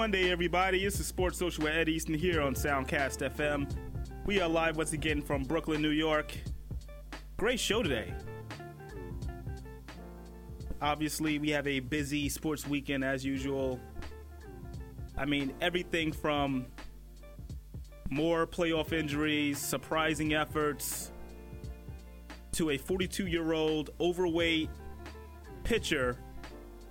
[0.00, 0.86] Monday, everybody.
[0.86, 3.70] It's the Sports Social with Ed Easton here on Soundcast FM.
[4.24, 6.32] We are live once again from Brooklyn, New York.
[7.36, 8.14] Great show today.
[10.80, 13.78] Obviously, we have a busy sports weekend as usual.
[15.18, 16.64] I mean, everything from
[18.08, 21.12] more playoff injuries, surprising efforts,
[22.52, 24.70] to a 42 year old overweight
[25.62, 26.16] pitcher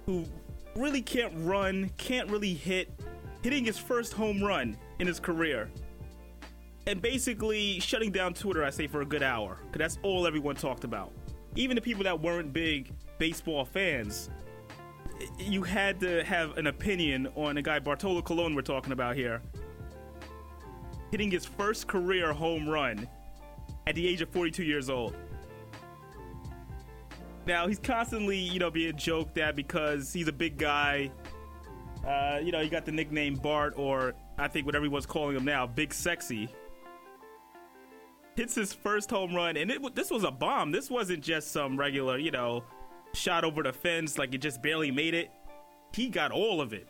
[0.05, 0.27] who
[0.75, 2.89] really can't run, can't really hit,
[3.41, 5.69] hitting his first home run in his career.
[6.87, 9.59] And basically shutting down Twitter, I say, for a good hour.
[9.65, 11.11] Because that's all everyone talked about.
[11.55, 14.29] Even the people that weren't big baseball fans,
[15.37, 19.41] you had to have an opinion on a guy, Bartolo Colon, we're talking about here,
[21.11, 23.07] hitting his first career home run
[23.87, 25.15] at the age of 42 years old.
[27.49, 31.09] Now he's constantly, you know, being joked at because he's a big guy.
[32.07, 35.45] Uh, you know, he got the nickname Bart, or I think what everyone's calling him
[35.45, 36.47] now, Big Sexy.
[38.35, 40.71] Hits his first home run, and it, this was a bomb.
[40.71, 42.63] This wasn't just some regular, you know,
[43.15, 45.31] shot over the fence like it just barely made it.
[45.95, 46.87] He got all of it.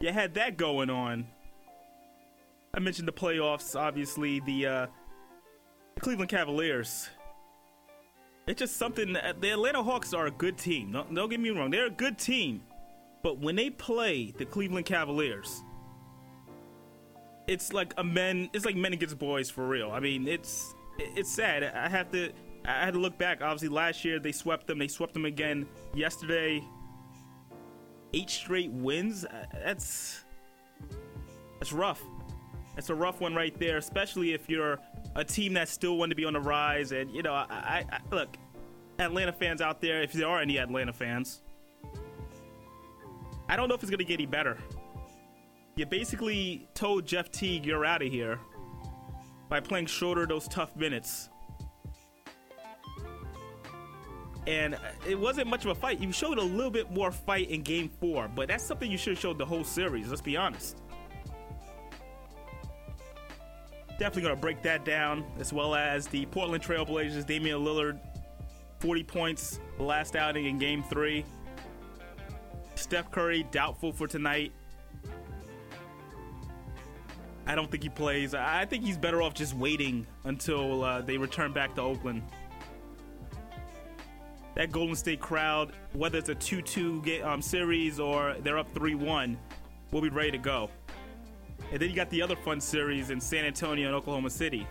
[0.00, 1.26] You had that going on.
[2.72, 4.86] I mentioned the playoffs, obviously, the uh,
[6.00, 7.10] Cleveland Cavaliers
[8.46, 9.14] it's just something.
[9.14, 10.92] That, The Atlanta Hawks are a good team.
[10.92, 12.62] Don't, don't get me wrong; they're a good team.
[13.22, 15.62] But when they play the Cleveland Cavaliers,
[17.48, 18.48] it's like a men.
[18.52, 19.90] It's like men against boys for real.
[19.90, 21.64] I mean, it's it's sad.
[21.64, 22.32] I have to.
[22.64, 23.42] I had to look back.
[23.42, 24.78] Obviously, last year they swept them.
[24.78, 26.62] They swept them again yesterday.
[28.14, 29.24] Eight straight wins.
[29.52, 30.24] That's
[31.58, 32.02] that's rough.
[32.76, 34.78] That's a rough one right there, especially if you're
[35.16, 36.92] a team that still want to be on the rise.
[36.92, 38.36] And you know, I, I, I look,
[38.98, 41.42] Atlanta fans out there, if there are any Atlanta fans,
[43.48, 44.58] I don't know if it's gonna get any better.
[45.76, 48.38] You basically told Jeff Teague you're out of here
[49.48, 51.30] by playing Schroeder those tough minutes.
[54.46, 56.00] And uh, it wasn't much of a fight.
[56.00, 59.14] You showed a little bit more fight in game four, but that's something you should
[59.14, 60.82] have showed the whole series, let's be honest.
[63.98, 67.98] Definitely going to break that down, as well as the Portland Trailblazers, Damian Lillard,
[68.80, 71.24] 40 points last outing in game three.
[72.74, 74.52] Steph Curry, doubtful for tonight.
[77.46, 78.34] I don't think he plays.
[78.34, 82.22] I think he's better off just waiting until uh, they return back to Oakland.
[84.56, 88.94] That Golden State crowd, whether it's a 2 2 um, series or they're up 3
[88.94, 89.38] 1,
[89.92, 90.70] will be ready to go.
[91.72, 94.66] And then you got the other fun series in San Antonio and Oklahoma City.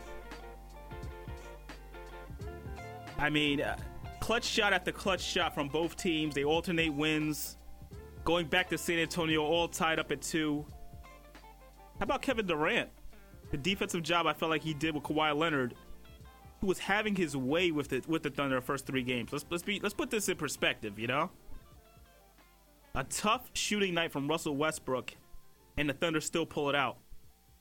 [3.17, 3.77] I mean, uh,
[4.19, 6.35] clutch shot after clutch shot from both teams.
[6.35, 7.57] They alternate wins.
[8.23, 10.65] Going back to San Antonio, all tied up at two.
[11.99, 12.89] How about Kevin Durant?
[13.51, 15.75] The defensive job I felt like he did with Kawhi Leonard,
[16.59, 19.31] who was having his way with the with the Thunder the first three games.
[19.31, 21.29] Let's let's be let's put this in perspective, you know.
[22.95, 25.13] A tough shooting night from Russell Westbrook
[25.77, 26.97] and the Thunder still pull it out.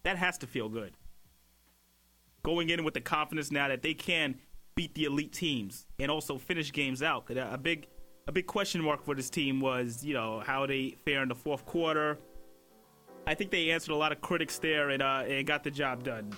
[0.05, 0.93] That has to feel good.
[2.43, 4.37] Going in with the confidence now that they can
[4.75, 7.31] beat the elite teams and also finish games out.
[7.31, 7.87] A big,
[8.27, 11.35] a big question mark for this team was, you know, how they fare in the
[11.35, 12.19] fourth quarter.
[13.27, 16.05] I think they answered a lot of critics there and uh, and got the job
[16.05, 16.33] done.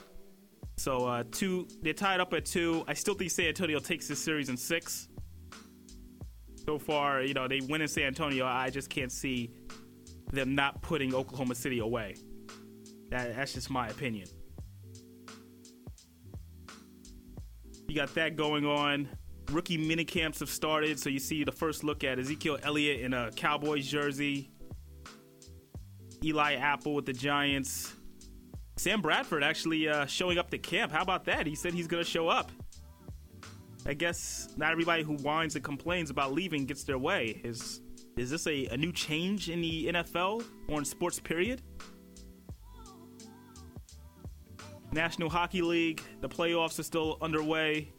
[0.76, 2.84] So uh, two, they're tied up at two.
[2.87, 5.08] I still think San Antonio takes this series in six.
[6.64, 8.46] So far, you know, they win in San Antonio.
[8.46, 9.50] I just can't see
[10.32, 12.17] them not putting Oklahoma City away.
[13.11, 14.28] That, that's just my opinion.
[17.88, 19.08] You got that going on.
[19.50, 23.14] Rookie mini camps have started, so you see the first look at Ezekiel Elliott in
[23.14, 24.50] a Cowboys jersey.
[26.25, 27.94] Eli Apple with the Giants.
[28.76, 30.90] Sam Bradford actually uh, showing up to camp.
[30.90, 31.46] How about that?
[31.46, 32.50] He said he's going to show up.
[33.87, 37.40] I guess not everybody who whines and complains about leaving gets their way.
[37.44, 37.81] His
[38.17, 41.61] is this a, a new change in the NFL or in sports period?
[44.93, 47.93] National Hockey League, the playoffs are still underway.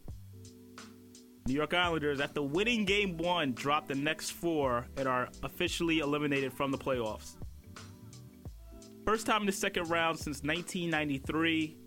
[1.46, 6.52] New York Islanders, after winning game one, dropped the next four and are officially eliminated
[6.52, 7.36] from the playoffs.
[9.06, 11.78] First time in the second round since 1993.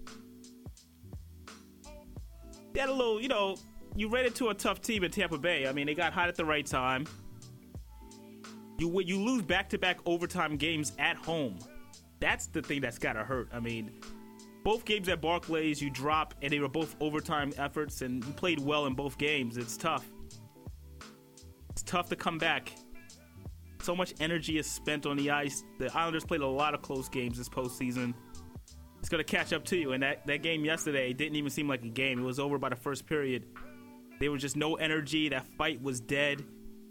[2.73, 3.57] They had a little, you know,
[3.97, 5.67] you ran into a tough team in Tampa Bay.
[5.67, 7.05] I mean, they got hot at the right time.
[8.81, 11.59] You you lose back to back overtime games at home.
[12.19, 13.51] That's the thing that's gotta hurt.
[13.53, 13.93] I mean,
[14.65, 18.59] both games at Barclays you drop, and they were both overtime efforts, and you played
[18.59, 19.59] well in both games.
[19.59, 20.07] It's tough.
[21.69, 22.73] It's tough to come back.
[23.83, 25.63] So much energy is spent on the ice.
[25.79, 28.15] The Islanders played a lot of close games this postseason.
[28.99, 29.93] It's to catch up to you.
[29.93, 32.21] And that, that game yesterday didn't even seem like a game.
[32.21, 33.47] It was over by the first period.
[34.21, 35.31] There was just no energy.
[35.31, 36.45] That fight was dead.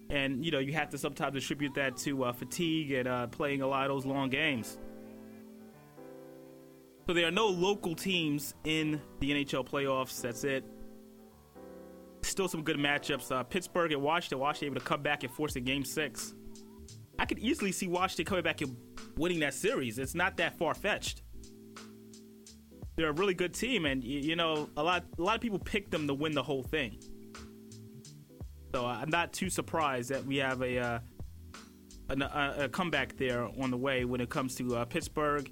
[0.09, 3.61] And, you know, you have to sometimes attribute that to uh, fatigue and uh, playing
[3.61, 4.77] a lot of those long games.
[7.07, 10.21] So there are no local teams in the NHL playoffs.
[10.21, 10.63] That's it.
[12.21, 13.31] Still some good matchups.
[13.31, 14.39] Uh, Pittsburgh and Washington.
[14.39, 16.33] Washington able to come back and force a game six.
[17.17, 18.75] I could easily see Washington coming back and
[19.17, 19.99] winning that series.
[19.99, 21.23] It's not that far fetched.
[22.95, 25.05] They're a really good team, and you know a lot.
[25.17, 26.99] A lot of people picked them to win the whole thing.
[28.73, 30.99] So uh, I'm not too surprised that we have a, uh,
[32.09, 35.51] a, a comeback there on the way when it comes to uh, Pittsburgh.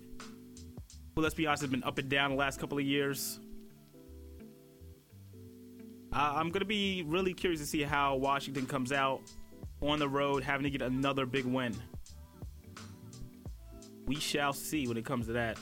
[1.16, 3.40] Well, let's be honest, has been up and down the last couple of years.
[6.14, 9.22] I'm going to be really curious to see how Washington comes out
[9.82, 11.76] on the road, having to get another big win.
[14.06, 15.60] We shall see when it comes to that.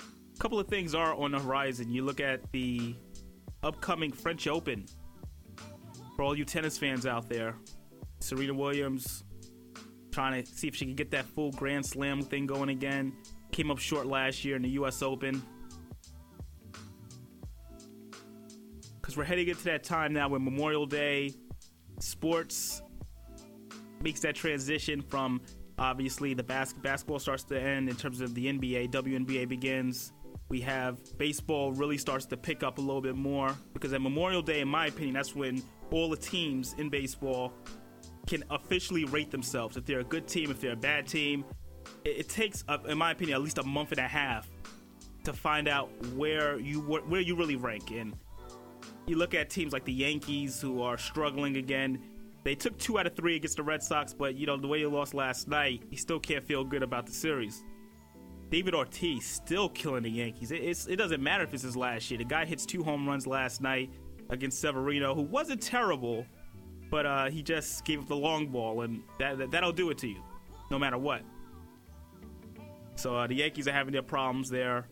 [0.00, 1.90] A couple of things are on the horizon.
[1.90, 2.94] You look at the
[3.62, 4.86] upcoming French Open.
[6.16, 7.56] For all you tennis fans out there,
[8.20, 9.24] Serena Williams
[10.10, 13.12] trying to see if she can get that full Grand Slam thing going again.
[13.50, 15.42] Came up short last year in the US Open.
[19.00, 21.32] Because we're heading into that time now when Memorial Day,
[21.98, 22.82] sports
[24.00, 25.40] makes that transition from
[25.78, 30.12] obviously the bas- basketball starts to end in terms of the NBA, WNBA begins
[30.52, 34.42] we have baseball really starts to pick up a little bit more because at Memorial
[34.42, 37.54] Day, in my opinion, that's when all the teams in baseball
[38.26, 39.78] can officially rate themselves.
[39.78, 41.46] If they're a good team, if they're a bad team,
[42.04, 44.46] it, it takes, uh, in my opinion, at least a month and a half
[45.24, 47.90] to find out where you where you really rank.
[47.90, 48.14] And
[49.06, 51.98] you look at teams like the Yankees who are struggling again.
[52.44, 54.80] They took two out of three against the Red Sox, but you know the way
[54.80, 57.64] you lost last night, you still can't feel good about the series.
[58.52, 60.50] David Ortiz still killing the Yankees.
[60.52, 62.18] It, it doesn't matter if it's his last year.
[62.18, 63.88] The guy hits two home runs last night
[64.28, 66.26] against Severino, who wasn't terrible,
[66.90, 69.96] but uh, he just gave up the long ball, and that, that that'll do it
[69.98, 70.22] to you,
[70.70, 71.22] no matter what.
[72.96, 74.86] So uh, the Yankees are having their problems there.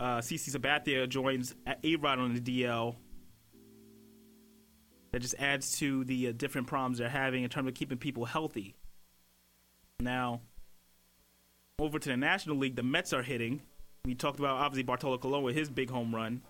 [0.00, 1.54] Uh, CC Sabathia joins
[1.84, 2.96] A-Rod on the DL.
[5.12, 8.24] That just adds to the uh, different problems they're having in terms of keeping people
[8.24, 8.74] healthy.
[10.00, 10.40] Now,
[11.78, 13.60] over to the National League, the Mets are hitting.
[14.06, 16.40] We talked about obviously Bartolo Colon with his big home run.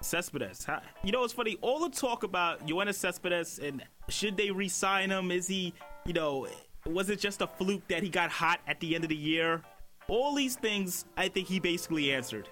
[0.00, 0.66] Cespedes.
[1.04, 1.58] You know, it's funny.
[1.60, 5.30] All the talk about Yoenis Cespedes and should they re-sign him?
[5.30, 5.74] Is he,
[6.06, 6.48] you know,
[6.86, 9.62] was it just a fluke that he got hot at the end of the year?
[10.08, 12.48] All these things, I think he basically answered.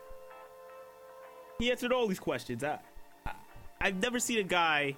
[1.58, 2.62] He answered all these questions.
[2.62, 2.78] I
[3.80, 4.96] I've never seen a guy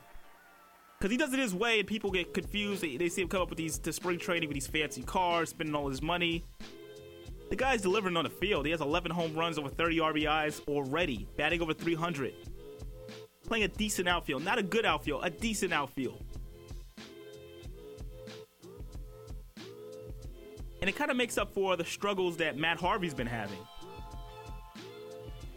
[0.98, 2.82] because he does it his way, and people get confused.
[2.82, 5.50] They, they see him come up with these to spring training with these fancy cars,
[5.50, 6.44] spending all his money.
[7.50, 8.66] The guy's delivering on the field.
[8.66, 12.34] He has 11 home runs, over 30 RBIs already, batting over 300,
[13.46, 16.22] playing a decent outfield, not a good outfield, a decent outfield.
[20.80, 23.58] And it kind of makes up for the struggles that Matt Harvey's been having.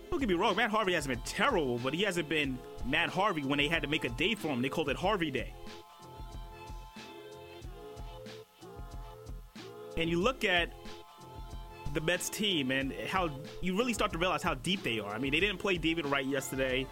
[0.09, 3.43] Don't get me wrong, Matt Harvey hasn't been terrible, but he hasn't been Matt Harvey
[3.43, 4.61] when they had to make a day for him.
[4.61, 5.53] They called it Harvey Day.
[9.97, 10.73] And you look at
[11.93, 13.29] the Mets team and how
[13.61, 15.13] you really start to realize how deep they are.
[15.13, 16.87] I mean, they didn't play David Wright yesterday.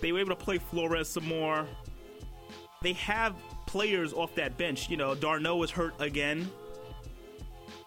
[0.00, 1.66] They were able to play Flores some more.
[2.82, 3.34] They have
[3.66, 4.88] players off that bench.
[4.88, 6.48] You know, d'Arnaud is hurt again,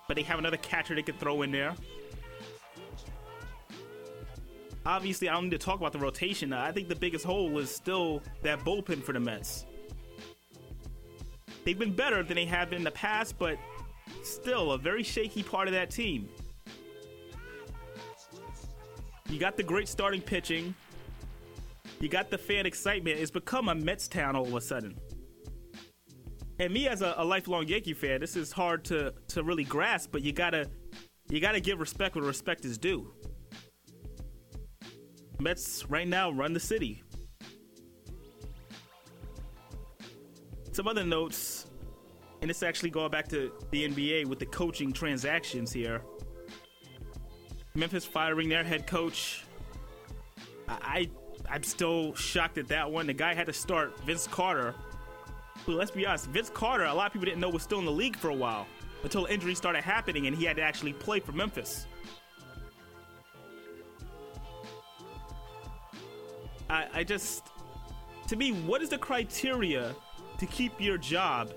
[0.07, 1.73] but they have another catcher they could throw in there
[4.85, 6.53] obviously, I don't need to talk about the rotation.
[6.53, 9.65] I think the biggest hole is still that bullpen for the Mets.
[11.63, 13.57] They've been better than they have been in the past, but
[14.23, 16.27] still a very shaky part of that team.
[19.29, 20.75] You got the great starting pitching.
[21.99, 23.19] You got the fan excitement.
[23.19, 24.97] It's become a Mets town all of a sudden.
[26.59, 30.11] And me as a, a lifelong Yankee fan, this is hard to, to really grasp,
[30.11, 30.69] but you gotta
[31.29, 33.13] you gotta give respect where respect is due.
[35.41, 37.03] Mets right now run the city.
[40.71, 41.67] Some other notes,
[42.41, 46.01] and it's actually going back to the NBA with the coaching transactions here.
[47.73, 49.43] Memphis firing their head coach.
[50.67, 51.09] I,
[51.49, 53.07] I am still shocked at that one.
[53.07, 54.75] The guy had to start Vince Carter.
[55.65, 57.85] But let's be honest, Vince Carter, a lot of people didn't know was still in
[57.85, 58.65] the league for a while
[59.03, 61.85] until injuries started happening and he had to actually play for Memphis.
[66.71, 67.43] I, I just
[68.27, 69.93] to me, what is the criteria
[70.37, 71.51] to keep your job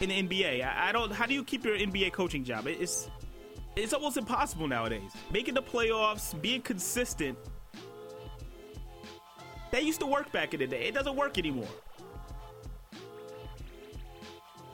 [0.00, 0.64] in the NBA?
[0.64, 1.12] I, I don't.
[1.12, 2.66] How do you keep your NBA coaching job?
[2.66, 3.10] It's
[3.76, 5.12] it's almost impossible nowadays.
[5.30, 7.36] Making the playoffs, being consistent.
[9.72, 10.88] That used to work back in the day.
[10.88, 11.68] It doesn't work anymore.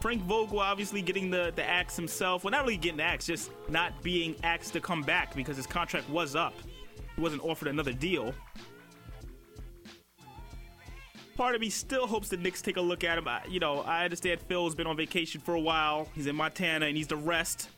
[0.01, 2.45] Frank Vogel obviously getting the, the axe himself.
[2.45, 5.67] Well, not really getting the axe, just not being axed to come back because his
[5.67, 6.55] contract was up.
[7.17, 8.35] He wasn't offered another deal.
[11.37, 13.27] Part of me still hopes the Knicks take a look at him.
[13.27, 16.09] I, you know, I understand Phil's been on vacation for a while.
[16.15, 17.71] He's in Montana and he's the rest.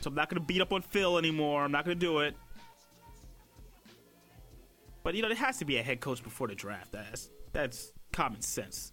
[0.00, 1.64] So I'm not going to beat up on Phil anymore.
[1.64, 2.34] I'm not going to do it.
[5.02, 6.92] But, you know, there has to be a head coach before the draft.
[6.92, 8.92] That's, that's common sense.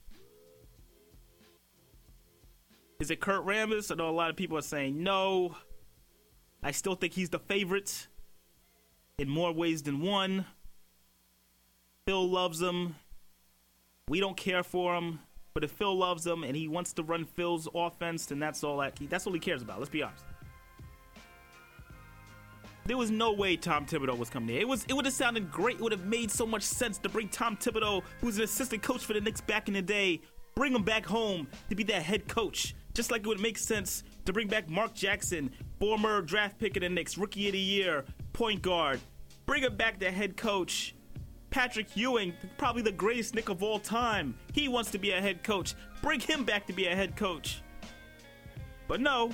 [2.99, 3.91] Is it Kurt Rambis?
[3.91, 5.55] I know a lot of people are saying no.
[6.63, 8.07] I still think he's the favorite
[9.17, 10.45] in more ways than one.
[12.07, 12.95] Phil loves him.
[14.07, 15.19] We don't care for him.
[15.53, 18.77] But if Phil loves him and he wants to run Phil's offense, then that's all
[18.77, 19.79] that he, that's all he cares about.
[19.79, 20.23] Let's be honest.
[22.85, 24.61] There was no way Tom Thibodeau was coming here.
[24.61, 25.75] It was it would have sounded great.
[25.75, 29.05] It would have made so much sense to bring Tom Thibodeau, who's an assistant coach
[29.05, 30.21] for the Knicks back in the day,
[30.55, 32.75] bring him back home to be that head coach.
[32.93, 36.81] Just like it would make sense to bring back Mark Jackson, former draft pick of
[36.81, 38.99] the Knicks, rookie of the year, point guard.
[39.45, 40.95] Bring him back to head coach.
[41.49, 44.35] Patrick Ewing, probably the greatest Knick of all time.
[44.53, 45.75] He wants to be a head coach.
[46.01, 47.61] Bring him back to be a head coach.
[48.87, 49.31] But no.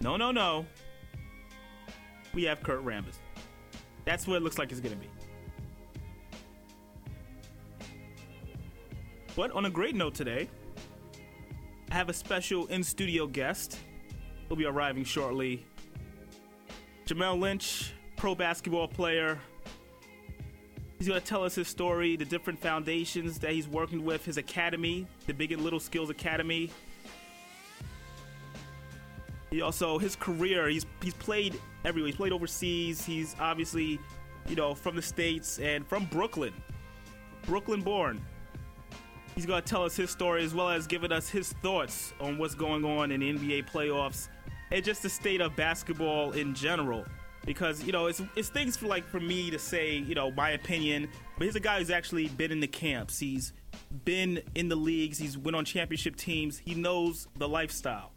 [0.00, 0.66] No, no, no.
[2.32, 3.18] We have Kurt Rambis.
[4.04, 5.08] That's what it looks like it's going to be.
[9.36, 10.48] But on a great note today,
[11.94, 13.78] I have a special in studio guest.
[14.48, 15.64] He'll be arriving shortly.
[17.06, 19.38] Jamel Lynch, pro basketball player.
[20.98, 24.38] He's going to tell us his story, the different foundations that he's working with, his
[24.38, 26.68] academy, the Big and Little Skills Academy.
[29.52, 32.08] He also his career, he's he's played everywhere.
[32.08, 33.04] He's played overseas.
[33.04, 34.00] He's obviously,
[34.48, 36.54] you know, from the states and from Brooklyn.
[37.46, 38.20] Brooklyn born.
[39.34, 42.38] He's going to tell us his story as well as giving us his thoughts on
[42.38, 44.28] what's going on in the NBA playoffs
[44.70, 47.04] and just the state of basketball in general.
[47.44, 50.50] Because you know, it's it's things for like for me to say, you know, my
[50.50, 51.08] opinion.
[51.36, 53.18] But he's a guy who's actually been in the camps.
[53.18, 53.52] He's
[54.04, 55.18] been in the leagues.
[55.18, 56.58] He's went on championship teams.
[56.58, 58.12] He knows the lifestyle.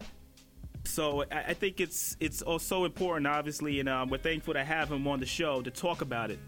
[0.85, 4.91] So I, I think it's it's also important, obviously, and um, we're thankful to have
[4.91, 6.39] him on the show to talk about it.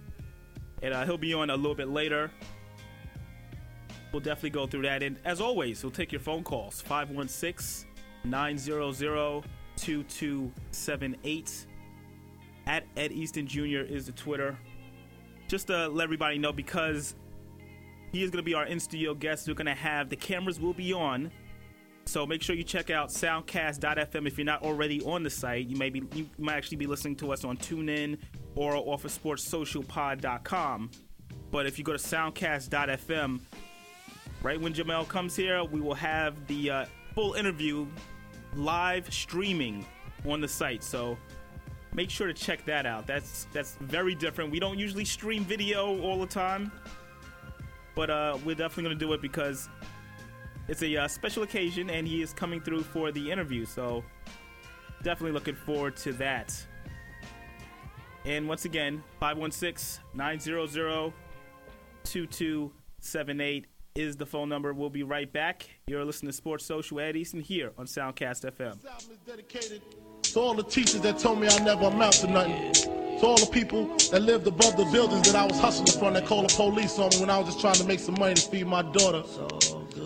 [0.81, 2.31] And uh, he'll be on a little bit later.
[4.11, 5.03] We'll definitely go through that.
[5.03, 7.87] And as always, we'll take your phone calls 516
[8.23, 9.43] 900
[9.75, 11.65] 2278.
[12.65, 13.79] At Ed Easton Jr.
[13.79, 14.57] is the Twitter.
[15.47, 17.15] Just to let everybody know, because
[18.11, 20.59] he is going to be our in studio guest, we're going to have the cameras
[20.59, 21.31] will be on.
[22.05, 25.67] So make sure you check out soundcast.fm if you're not already on the site.
[25.67, 28.17] You may be you might actually be listening to us on TuneIn
[28.55, 30.91] or off of sportssocialpod.com.
[31.51, 33.41] But if you go to soundcast.fm,
[34.41, 37.85] right when Jamel comes here, we will have the uh, full interview
[38.55, 39.85] live streaming
[40.27, 40.83] on the site.
[40.83, 41.17] So
[41.93, 43.07] make sure to check that out.
[43.07, 44.51] That's that's very different.
[44.51, 46.71] We don't usually stream video all the time,
[47.95, 49.69] but uh, we're definitely going to do it because
[50.67, 53.65] it's a uh, special occasion and he is coming through for the interview.
[53.65, 54.03] So
[55.03, 56.55] definitely looking forward to that.
[58.25, 61.13] And once again, 516 900
[62.03, 63.65] 2278
[63.99, 64.73] is the phone number.
[64.73, 65.69] We'll be right back.
[65.87, 68.77] You're listening to Sports Social Ed Easton here on Soundcast FM.
[70.33, 72.71] To all the teachers that told me I never amount to nothing.
[72.73, 76.25] To all the people that lived above the buildings that I was hustling from that
[76.25, 78.41] called the police on me when I was just trying to make some money to
[78.41, 79.23] feed my daughter.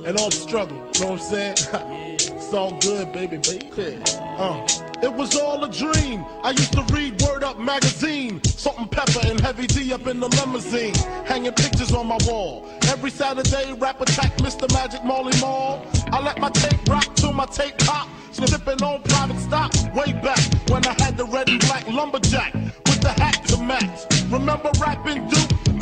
[0.05, 1.55] And all the struggle, you know what I'm saying?
[2.15, 4.01] it's all good, baby, baby.
[4.17, 4.92] Uh.
[5.03, 6.23] It was all a dream.
[6.43, 10.95] I used to read Word Up magazine, Salt-N-Pepa and heavy D up in the limousine,
[11.25, 12.69] hanging pictures on my wall.
[12.83, 14.71] Every Saturday, rap attack Mr.
[14.71, 15.85] Magic Marley Marl.
[16.13, 18.07] I let my tape rock till my tape pop.
[18.31, 23.01] Sipping on private stock way back when I had the red and black lumberjack with
[23.01, 24.05] the hat to match.
[24.31, 25.52] Remember rapping Duke?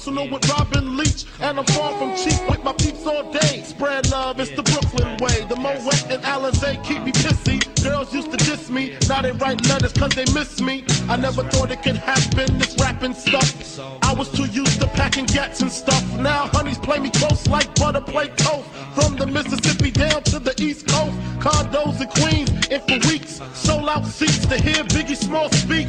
[0.00, 3.62] Original with Robin Leach, and I'm far from cheap with my peeps all day.
[3.62, 5.44] Spread love, it's the Brooklyn way.
[5.48, 7.60] The Moet and Alizé keep me pissy.
[7.84, 10.84] Girls used to diss me, now they write letters cause they miss me.
[11.08, 13.78] I never thought it could happen, this rapping stuff.
[14.02, 16.02] I was too used to packing gats and stuff.
[16.18, 18.64] Now honeys play me close like butter play coke.
[18.94, 23.88] From the Mississippi down to the East Coast, condos in Queens, and for weeks, sold
[23.88, 25.88] out seats to hear Biggie Small speak.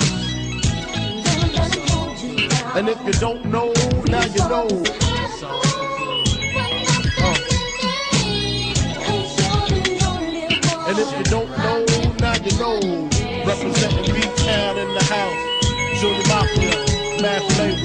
[2.73, 3.73] And if you don't know,
[4.07, 4.67] now you know.
[7.19, 7.35] Uh.
[10.87, 11.85] And if you don't know,
[12.19, 12.79] now you know.
[13.45, 15.99] Representing B-Town in the house.
[15.99, 17.80] Junior Mafia, Math Label.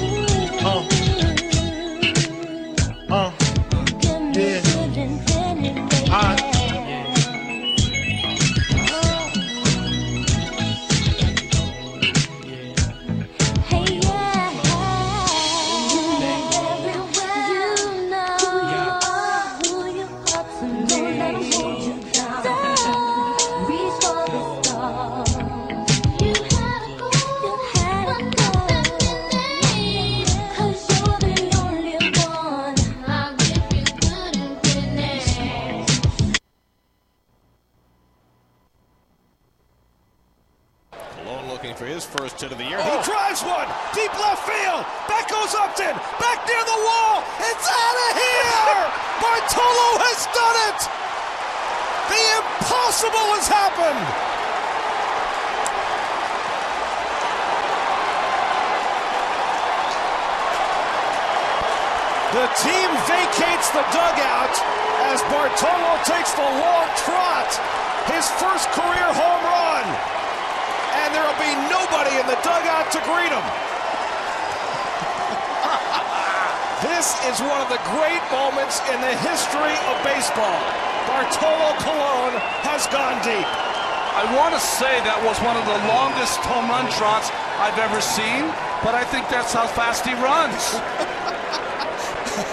[77.67, 80.59] Of the great moments in the history of baseball.
[81.03, 82.31] Bartolo Colon
[82.63, 83.43] has gone deep.
[83.43, 87.27] I want to say that was one of the longest home run trots
[87.59, 88.47] I've ever seen,
[88.87, 90.79] but I think that's how fast he runs.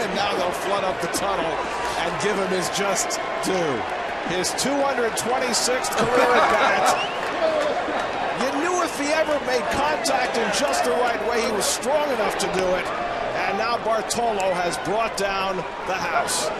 [0.03, 1.47] And now they'll flood up the tunnel
[2.03, 3.75] and give him his just due.
[4.35, 6.87] His 226th career at bat.
[8.43, 12.11] You knew if he ever made contact in just the right way, he was strong
[12.11, 13.04] enough to do it.
[13.55, 15.55] And now Bartolo has brought down
[15.87, 16.51] the house.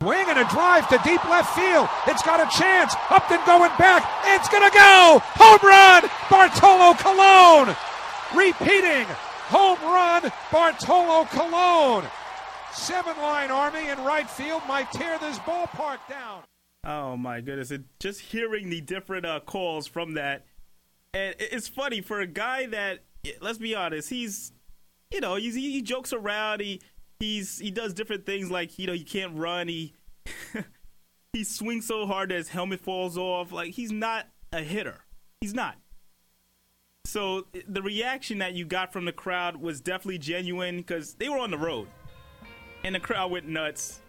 [0.00, 1.86] Swing and a drive to deep left field.
[2.06, 2.94] It's got a chance.
[3.10, 4.00] Upton going back.
[4.24, 5.20] It's going to go.
[5.36, 6.08] Home run.
[6.30, 7.76] Bartolo Colon.
[8.32, 9.04] Repeating.
[9.52, 10.32] Home run.
[10.50, 12.06] Bartolo Colon.
[12.72, 16.40] Seven line army in right field might tear this ballpark down.
[16.84, 17.70] Oh my goodness!
[17.70, 20.46] And just hearing the different uh, calls from that,
[21.12, 23.00] and it's funny for a guy that,
[23.42, 24.52] let's be honest, he's,
[25.12, 26.60] you know, he, he jokes around.
[26.60, 26.80] He
[27.18, 29.68] he's he does different things like you know he can't run.
[29.68, 29.94] He
[31.32, 33.52] he swings so hard that his helmet falls off.
[33.52, 35.00] Like he's not a hitter.
[35.40, 35.76] He's not.
[37.04, 41.38] So the reaction that you got from the crowd was definitely genuine because they were
[41.38, 41.88] on the road,
[42.84, 44.00] and the crowd went nuts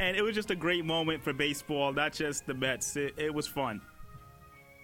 [0.00, 2.96] and it was just a great moment for baseball, not just the Mets.
[2.96, 3.80] It, it was fun.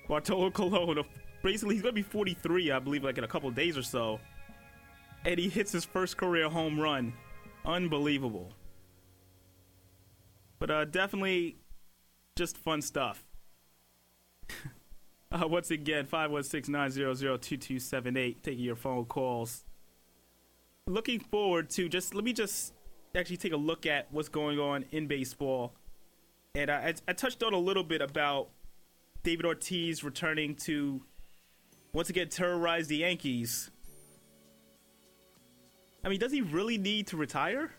[0.09, 1.05] Bartolo Colon,
[1.43, 4.21] basically he's gonna be 43, I believe, like in a couple days or so,
[5.25, 7.13] and he hits his first career home run.
[7.65, 8.53] Unbelievable.
[10.59, 11.57] But uh, definitely,
[12.37, 13.25] just fun stuff.
[15.33, 19.65] uh, once again, 516-900-2278, taking your phone calls.
[20.87, 22.75] Looking forward to just let me just
[23.15, 25.73] actually take a look at what's going on in baseball.
[26.55, 28.49] And I, I, I touched on a little bit about
[29.23, 31.03] David Ortiz returning to
[31.93, 33.71] once again terrorize the Yankees.
[36.05, 37.71] I mean, does he really need to retire?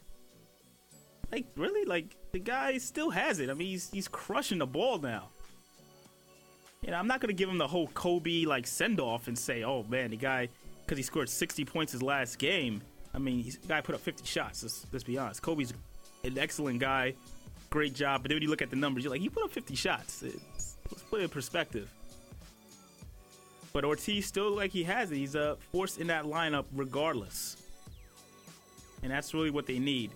[1.32, 1.86] Like, really?
[1.86, 3.50] Like, the guy still has it.
[3.50, 5.30] I mean, he's he's crushing the ball now.
[6.82, 9.64] You know, I'm not gonna give him the whole Kobe like send off and say,
[9.64, 10.50] "Oh man, the guy,"
[10.82, 12.82] because he scored 60 points his last game.
[13.14, 14.62] I mean, he's, the guy put up 50 shots.
[14.62, 15.42] Let's, let's be honest.
[15.42, 15.74] Kobe's
[16.24, 17.14] an excellent guy,
[17.70, 18.22] great job.
[18.22, 20.22] But then when you look at the numbers, you're like, he put up 50 shots.
[20.22, 21.90] It's, let's put it in perspective.
[23.72, 25.18] But Ortiz still like he has it.
[25.18, 27.58] He's a uh, force in that lineup regardless,
[29.06, 30.10] and that's really what they need.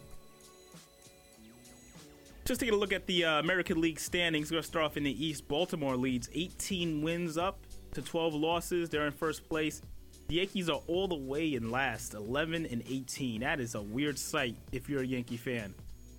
[2.44, 4.50] Just taking a look at the uh, American League standings.
[4.50, 5.48] We're going to start off in the East.
[5.48, 7.60] Baltimore leads 18 wins up
[7.94, 8.90] to 12 losses.
[8.90, 9.84] They're in first place.
[10.28, 13.42] The Yankees are all the way in last, 11 and 18.
[13.42, 15.76] That is a weird sight if you're a Yankee fan.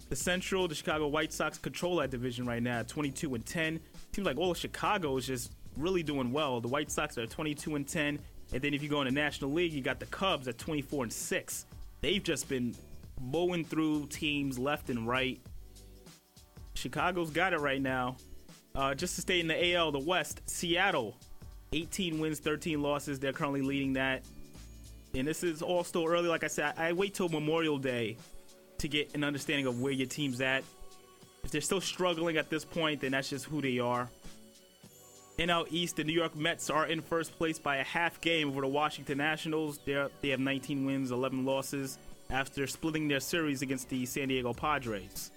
[0.09, 3.81] The Central, the Chicago White Sox control that division right now, 22 and 10.
[4.13, 6.61] Seems like all of Chicago is just really doing well.
[6.61, 8.21] The White Sox are 22 and 10,
[8.53, 11.05] and then if you go in the National League, you got the Cubs at 24
[11.05, 11.67] and 6.
[12.01, 12.75] They've just been
[13.21, 15.41] mowing through teams left and right.
[16.75, 18.17] Chicago's got it right now.
[18.75, 21.17] Uh, just to stay in the AL, the West, Seattle,
[21.73, 23.19] 18 wins, 13 losses.
[23.19, 24.23] They're currently leading that.
[25.15, 26.29] And this is all still early.
[26.29, 28.17] Like I said, I wait till Memorial Day
[28.79, 30.63] to get an understanding of where your team's at.
[31.43, 34.09] If they're still struggling at this point, then that's just who they are.
[35.41, 38.61] NL East, the New York Mets are in first place by a half game over
[38.61, 39.79] the Washington Nationals.
[39.87, 41.97] They're, they have 19 wins, 11 losses
[42.29, 45.31] after splitting their series against the San Diego Padres.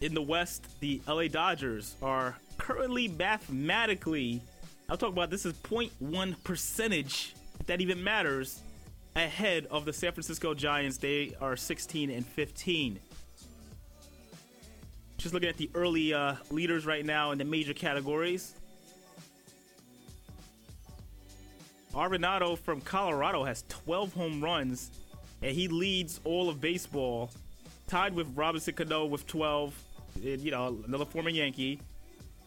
[0.00, 4.40] In the West, the LA Dodgers are currently mathematically,
[4.88, 8.62] I'll talk about this is 0.1 percentage, if that even matters,
[9.14, 10.96] ahead of the San Francisco Giants.
[10.96, 12.98] They are 16 and 15.
[15.20, 18.54] Just looking at the early uh, leaders right now in the major categories.
[21.94, 24.90] Arenado from Colorado has 12 home runs,
[25.42, 27.30] and he leads all of baseball,
[27.86, 29.78] tied with Robinson Cano with 12.
[30.24, 31.80] And, you know, another former Yankee,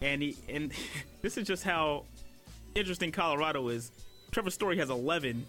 [0.00, 0.72] and he and
[1.22, 2.02] this is just how
[2.74, 3.92] interesting Colorado is.
[4.32, 5.46] Trevor Story has 11,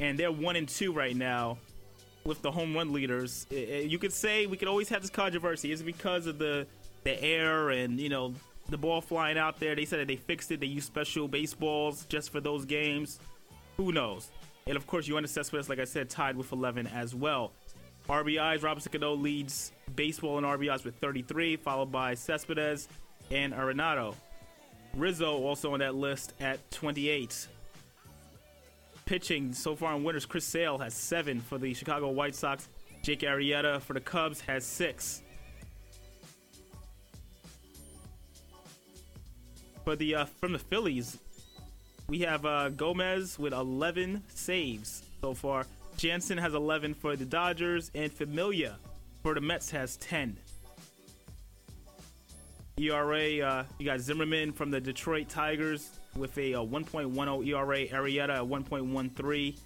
[0.00, 1.58] and they're one and two right now
[2.24, 3.46] with the home run leaders.
[3.50, 5.72] You could say we could always have this controversy.
[5.72, 6.66] Is it because of the
[7.02, 8.34] the air and you know
[8.68, 9.74] the ball flying out there?
[9.74, 10.60] They said that they fixed it.
[10.60, 13.18] They used special baseballs just for those games.
[13.76, 14.28] Who knows?
[14.66, 17.52] And of course, Yoenis Cespedes, like I said, tied with 11 as well.
[18.08, 22.88] RBIs, Robinson Cano leads baseball in RBIs with 33, followed by Cespedes
[23.30, 24.14] and Arenado.
[24.94, 27.48] Rizzo also on that list at 28.
[29.10, 32.68] Pitching so far in winners, Chris Sale has seven for the Chicago White Sox.
[33.02, 35.22] Jake Arrieta for the Cubs has six.
[39.82, 41.18] For the uh, from the Phillies,
[42.06, 45.66] we have uh, Gomez with 11 saves so far.
[45.96, 48.76] Jansen has 11 for the Dodgers, and Familia
[49.24, 50.36] for the Mets has 10.
[52.76, 58.36] ERA, uh, you got Zimmermann from the Detroit Tigers with a, uh 1.10 ERA, Arrieta
[58.36, 59.58] at 1.13.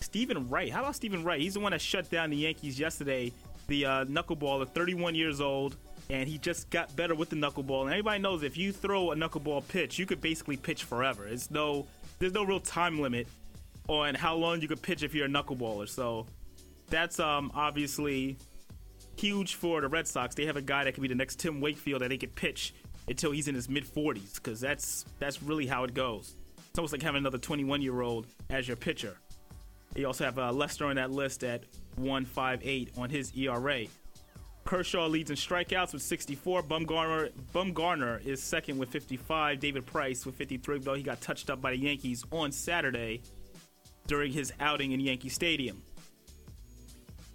[0.00, 1.40] Stephen Wright, how about Stephen Wright?
[1.40, 3.32] He's the one that shut down the Yankees yesterday.
[3.68, 5.76] The uh, knuckleballer, 31 years old,
[6.10, 7.82] and he just got better with the knuckleball.
[7.82, 11.26] And everybody knows if you throw a knuckleball pitch, you could basically pitch forever.
[11.26, 11.86] It's no,
[12.18, 13.26] there's no real time limit
[13.88, 15.88] on how long you could pitch if you're a knuckleballer.
[15.88, 16.26] So
[16.90, 18.36] that's um obviously
[19.16, 20.34] huge for the Red Sox.
[20.34, 22.74] They have a guy that could be the next Tim Wakefield that they could pitch
[23.08, 26.36] until he's in his mid 40s because that's that's really how it goes.
[26.70, 29.16] It's almost like having another 21 year old as your pitcher.
[29.94, 31.64] You also have uh, Lester on that list at
[31.96, 33.84] 158 on his ERA.
[34.64, 36.62] Kershaw leads in strikeouts with 64.
[36.62, 39.60] Bumgarner, Bumgarner is second with 55.
[39.60, 43.20] David Price with 53, though he got touched up by the Yankees on Saturday
[44.06, 45.80] during his outing in Yankee Stadium.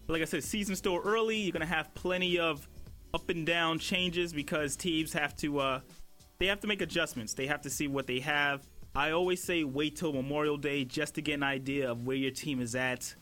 [0.08, 1.38] But like I said, season's still early.
[1.38, 2.67] You're gonna have plenty of
[3.13, 5.80] up and down changes because teams have to uh,
[6.39, 7.34] they have to make adjustments.
[7.34, 8.67] They have to see what they have.
[8.95, 12.32] I always say wait till Memorial Day just to get an idea of where your
[12.32, 13.13] team is at.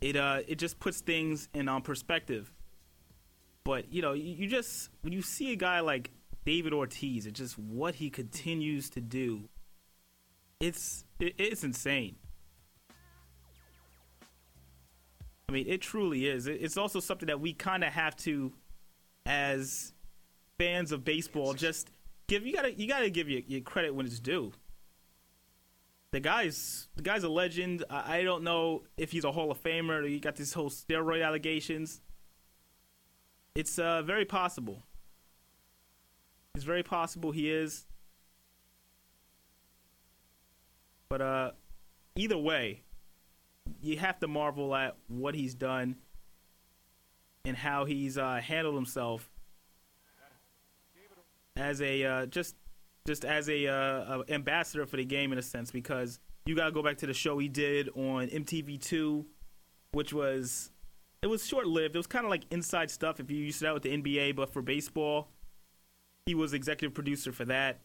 [0.00, 2.52] It uh it just puts things in um, perspective.
[3.64, 6.10] But you know, you, you just when you see a guy like
[6.44, 9.48] David Ortiz and just what he continues to do,
[10.60, 12.16] it's it, it's insane.
[15.48, 16.46] I mean, it truly is.
[16.46, 18.52] It's also something that we kind of have to,
[19.28, 19.92] as
[20.58, 21.90] fans of baseball, just
[22.26, 24.50] give you gotta you gotta give your, your credit when it's due.
[26.10, 27.84] The guy's the guy's a legend.
[27.90, 30.02] I, I don't know if he's a Hall of Famer.
[30.02, 32.00] Or he got this whole steroid allegations.
[33.54, 34.82] It's uh, very possible.
[36.54, 37.86] It's very possible he is.
[41.10, 41.50] But uh,
[42.16, 42.82] either way,
[43.82, 45.96] you have to marvel at what he's done
[47.48, 49.30] and how he's uh, handled himself
[51.56, 52.54] as a uh, just
[53.06, 56.82] just as a, uh, ambassador for the game in a sense because you gotta go
[56.82, 59.24] back to the show he did on MTV2,
[59.92, 60.70] which was
[61.22, 61.96] it was short lived.
[61.96, 64.36] It was kind of like inside stuff if you used to that with the NBA,
[64.36, 65.28] but for baseball,
[66.26, 67.80] he was executive producer for that.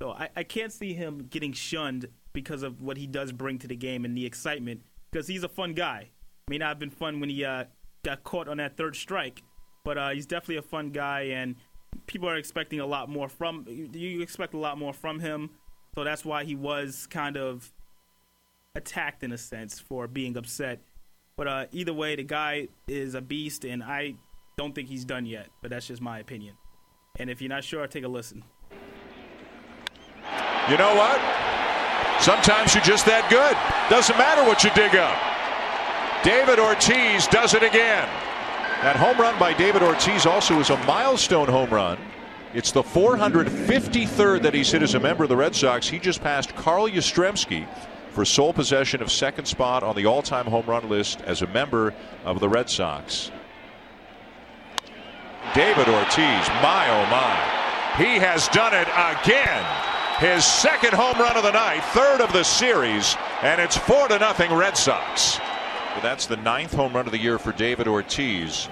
[0.00, 3.66] So I, I can't see him getting shunned because of what he does bring to
[3.66, 4.82] the game and the excitement.
[5.10, 6.10] Because he's a fun guy.
[6.48, 7.64] May not have been fun when he uh,
[8.04, 9.42] got caught on that third strike,
[9.84, 11.56] but uh, he's definitely a fun guy, and
[12.06, 13.64] people are expecting a lot more from.
[13.68, 15.50] You you expect a lot more from him,
[15.96, 17.72] so that's why he was kind of
[18.76, 20.80] attacked in a sense for being upset.
[21.36, 24.14] But uh, either way, the guy is a beast, and I
[24.56, 25.48] don't think he's done yet.
[25.62, 26.54] But that's just my opinion.
[27.18, 28.44] And if you're not sure, take a listen.
[30.70, 31.20] You know what?
[32.20, 33.56] Sometimes you're just that good.
[33.90, 35.33] Doesn't matter what you dig up.
[36.24, 38.08] David Ortiz does it again.
[38.80, 41.98] That home run by David Ortiz also is a milestone home run.
[42.54, 45.86] It's the 453rd that he's hit as a member of the Red Sox.
[45.86, 47.66] He just passed Carl Yastrzemski
[48.08, 51.92] for sole possession of second spot on the all-time home run list as a member
[52.24, 53.30] of the Red Sox.
[55.54, 58.02] David Ortiz, my oh my.
[58.02, 59.64] He has done it again.
[60.20, 64.18] His second home run of the night, third of the series, and it's four to
[64.18, 65.38] nothing Red Sox.
[65.94, 68.68] But that's the ninth home run of the year for David Ortiz.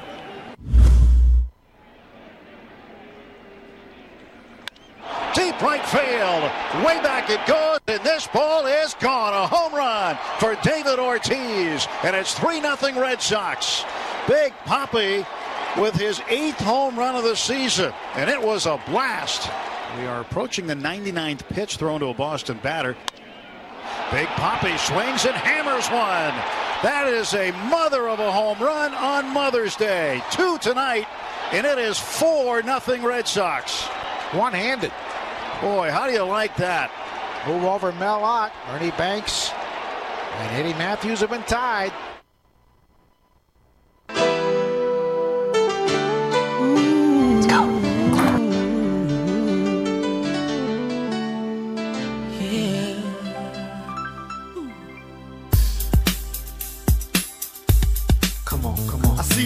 [5.34, 6.84] Deep right field.
[6.84, 9.32] Way back it goes, and this ball is gone.
[9.32, 13.84] A home run for David Ortiz, and it's 3 0 Red Sox.
[14.28, 15.26] Big Papi
[15.78, 19.48] with his eighth home run of the season, and it was a blast.
[19.96, 22.96] We are approaching the 99th pitch thrown to a Boston batter.
[24.10, 26.61] Big Papi swings and hammers one.
[26.82, 30.20] That is a mother of a home run on Mother's Day.
[30.32, 31.06] Two tonight,
[31.52, 33.82] and it is 4 nothing Red Sox.
[34.32, 34.90] One handed.
[35.60, 36.90] Boy, how do you like that?
[37.46, 38.52] Move over Mel Ott.
[38.70, 41.92] Ernie Banks and Eddie Mathews have been tied.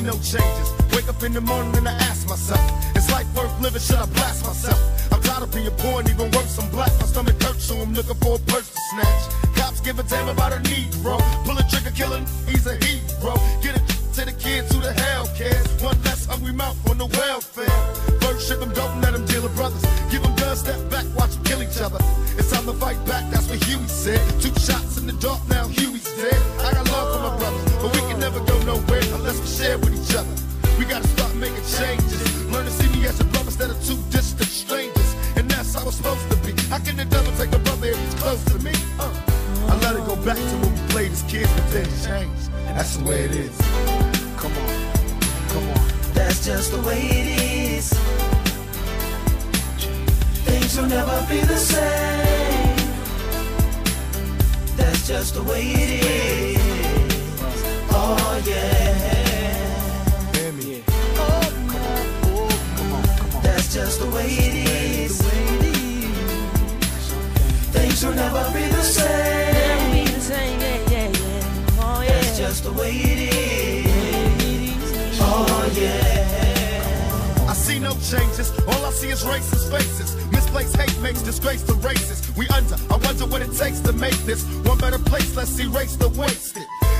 [0.06, 0.68] No changes.
[0.94, 2.62] Wake up in the morning and I ask myself,
[2.96, 3.82] is life worth living?
[3.82, 4.78] Should I blast myself?
[5.12, 6.92] I'm tired of being poor and even worse, I'm black.
[7.00, 9.22] My stomach hurts, so I'm looking for a purse to snatch.
[9.56, 11.18] Cops give a damn about a Negro.
[11.44, 13.34] Pull a trigger, kill him, he's a hero.
[13.60, 15.66] Get it to the kids who the hell cares.
[15.82, 17.78] One less hungry mouth on the welfare.
[18.22, 19.82] First ship them, don't let them deal with brothers.
[20.10, 21.98] Give them guns, step back, watch them kill each other.
[22.38, 24.22] It's time to fight back, that's what Huey said.
[24.40, 26.40] Two shots in the dark, now Huey's dead.
[26.62, 29.78] I got love for my brothers, but we can never go nowhere unless we share
[29.78, 30.34] with each other.
[30.78, 32.20] We gotta start making changes.
[32.50, 35.14] Learn to see me as a brother instead of two distant strangers.
[35.36, 36.52] And that's how it's supposed to be.
[36.68, 38.72] How can the devil take a brother if he's close to me?
[38.98, 39.12] Uh,
[39.68, 42.50] I let it go back to when we played as kids, but then changed.
[42.76, 43.56] That's the way it is.
[44.36, 44.92] Come on,
[45.48, 45.86] come on.
[46.14, 47.92] That's just the way it is.
[50.44, 52.76] Things will never be the same.
[54.76, 56.95] That's just the way it is.
[58.08, 58.54] Oh yeah.
[63.42, 65.20] That's just the way it is.
[67.72, 70.06] Things will never be the same.
[72.06, 75.18] That's just the way it is.
[75.20, 77.48] Oh yeah.
[77.48, 78.52] I see no changes.
[78.68, 80.14] All I see is racist faces.
[80.30, 82.22] Misplaced hate makes disgrace to races.
[82.36, 82.76] We under.
[82.88, 85.34] I wonder what it takes to make this one better place.
[85.34, 86.66] Let's erase the wasted.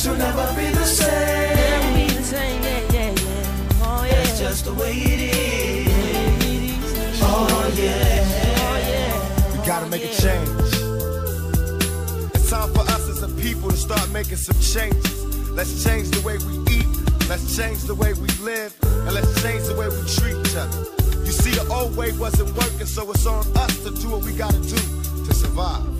[0.00, 1.56] Things will never be the same.
[4.08, 7.20] That's just the way it is.
[7.22, 9.52] Oh, oh yeah.
[9.52, 10.48] We gotta make a change.
[12.34, 15.50] It's time for us as a people to start making some changes.
[15.50, 16.86] Let's change the way we eat.
[17.28, 18.74] Let's change the way we live.
[18.82, 20.78] And let's change the way we treat each other.
[21.26, 24.32] You see, the old way wasn't working, so it's on us to do what we
[24.32, 24.80] gotta do
[25.26, 25.99] to survive.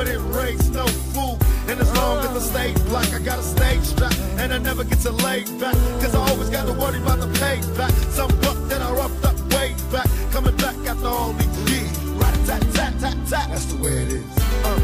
[0.00, 1.38] Mama didn't no fool.
[1.68, 4.14] And as long as I stay black, I got a stage strap.
[4.38, 5.74] And I never get to lay back.
[6.00, 7.92] Cause I always gotta worry about the payback.
[8.10, 10.08] Some buck that I roughed up way back.
[10.32, 11.98] Coming back after all these years.
[12.16, 13.48] Right, tat, tat, tat, tat.
[13.50, 14.38] That's the way it is.
[14.64, 14.80] Uh.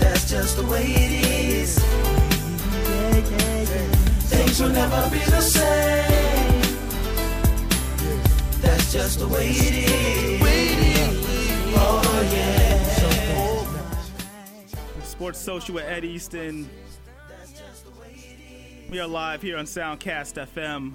[0.00, 1.78] That's just the way it is.
[4.28, 6.62] Things will never be the same.
[8.60, 10.48] That's just the way it is.
[11.74, 12.77] Oh yeah.
[15.18, 16.70] Sports Social with Ed Easton.
[18.88, 20.94] We are live here on Soundcast FM.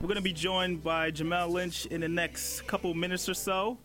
[0.00, 3.78] We're going to be joined by Jamel Lynch in the next couple minutes or so.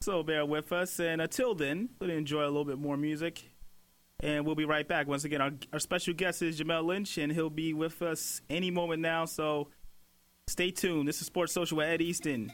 [0.00, 0.98] So bear with us.
[0.98, 3.48] And until then, we're going to enjoy a little bit more music.
[4.18, 5.06] And we'll be right back.
[5.06, 8.72] Once again, our, our special guest is Jamel Lynch, and he'll be with us any
[8.72, 9.24] moment now.
[9.24, 9.68] So
[10.48, 11.06] stay tuned.
[11.06, 12.50] This is Sports Social with Ed Easton.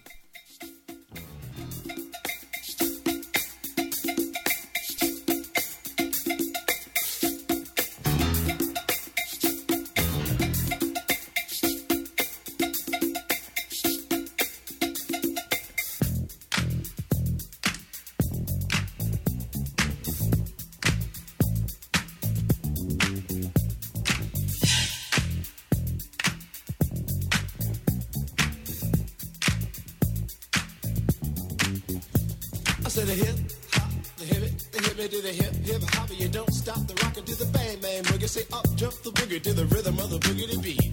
[32.93, 33.39] Said the hip
[33.73, 36.11] hop, the hip it, the hip it to the hip hip hop.
[36.13, 38.29] You don't stop the rocket to the bang bang boogie.
[38.29, 40.93] Say up jump the boogie to the rhythm of the boogie to beat.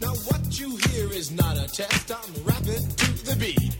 [0.00, 2.08] Now what you hear is not a test.
[2.08, 3.76] I'm rapping to the beat,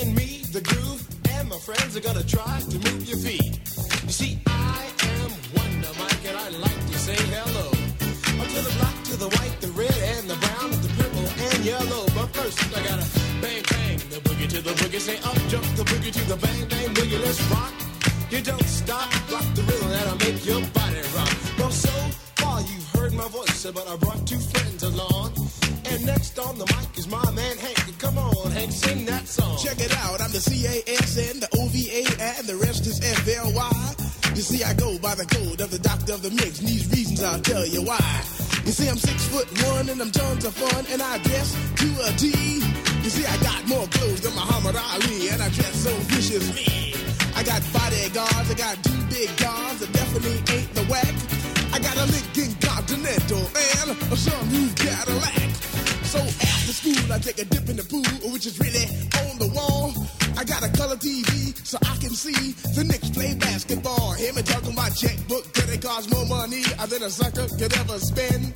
[0.00, 1.04] and me, the groove,
[1.36, 3.60] and my friends are gonna try to move your feet.
[4.08, 5.30] You see, I am
[5.60, 7.68] Wonder Mike, and I like to say hello.
[8.40, 11.58] Up to the black, to the white, the red, and the brown, the purple, and
[11.68, 12.08] yellow.
[12.16, 13.04] But first, I gotta
[13.44, 13.77] bang bang
[14.48, 15.00] boogie to the boogie.
[15.00, 17.20] Say up jump the boogie to the bang bang boogie.
[17.22, 17.72] Let's rock.
[18.30, 21.36] You don't stop, rock the rhythm that'll make your body rock.
[21.58, 21.90] Well, so
[22.36, 25.32] far you've heard my voice, but I brought two friends along.
[25.90, 27.98] And next on the mic is my man Hank.
[27.98, 29.56] Come on, Hank, sing that song.
[29.58, 33.94] Check it out, I'm the C-A-S-N, the O-V-A, and the rest is F-L-Y.
[34.36, 36.86] You see, I go by the code of the doctor of the mix, and these
[36.90, 37.98] reasons I'll tell you why.
[38.66, 41.88] You see, I'm six foot one, and I'm tons of fun, and I guess to
[42.04, 42.87] a T.
[43.08, 46.92] You see, I got more clothes than Muhammad Ali, and I dress so viciously.
[47.34, 51.14] I got bodyguards, I got two big guns, that definitely ain't the whack.
[51.72, 55.48] I got a Lincoln Continental and a some new Cadillac.
[56.04, 58.84] So after school, I take a dip in the pool, which is really
[59.24, 59.96] on the wall.
[60.36, 64.12] I got a color TV so I can see the Knicks play basketball.
[64.20, 67.98] Hear me talking about checkbook, cause it costs more money than a sucker could ever
[68.00, 68.52] spend.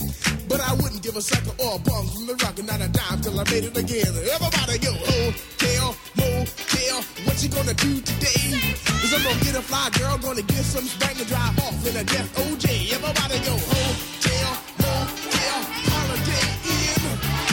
[0.53, 2.89] But I wouldn't give a sucker or a bum from the rock and not a
[2.89, 4.13] dime till I made it again.
[4.13, 8.61] Everybody go, hotel, motel, what you gonna do today?
[9.01, 11.97] Is I'm gonna get a fly girl, gonna get some spank and drive off in
[11.97, 12.93] a death OJ.
[12.93, 17.01] Everybody go, hotel, motel, holiday in.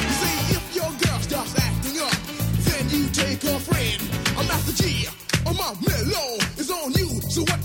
[0.04, 2.20] You see, if your girl starts acting up,
[2.68, 4.04] then you take her friend.
[4.36, 5.08] I'm Master Gee,
[5.48, 6.39] or my mellow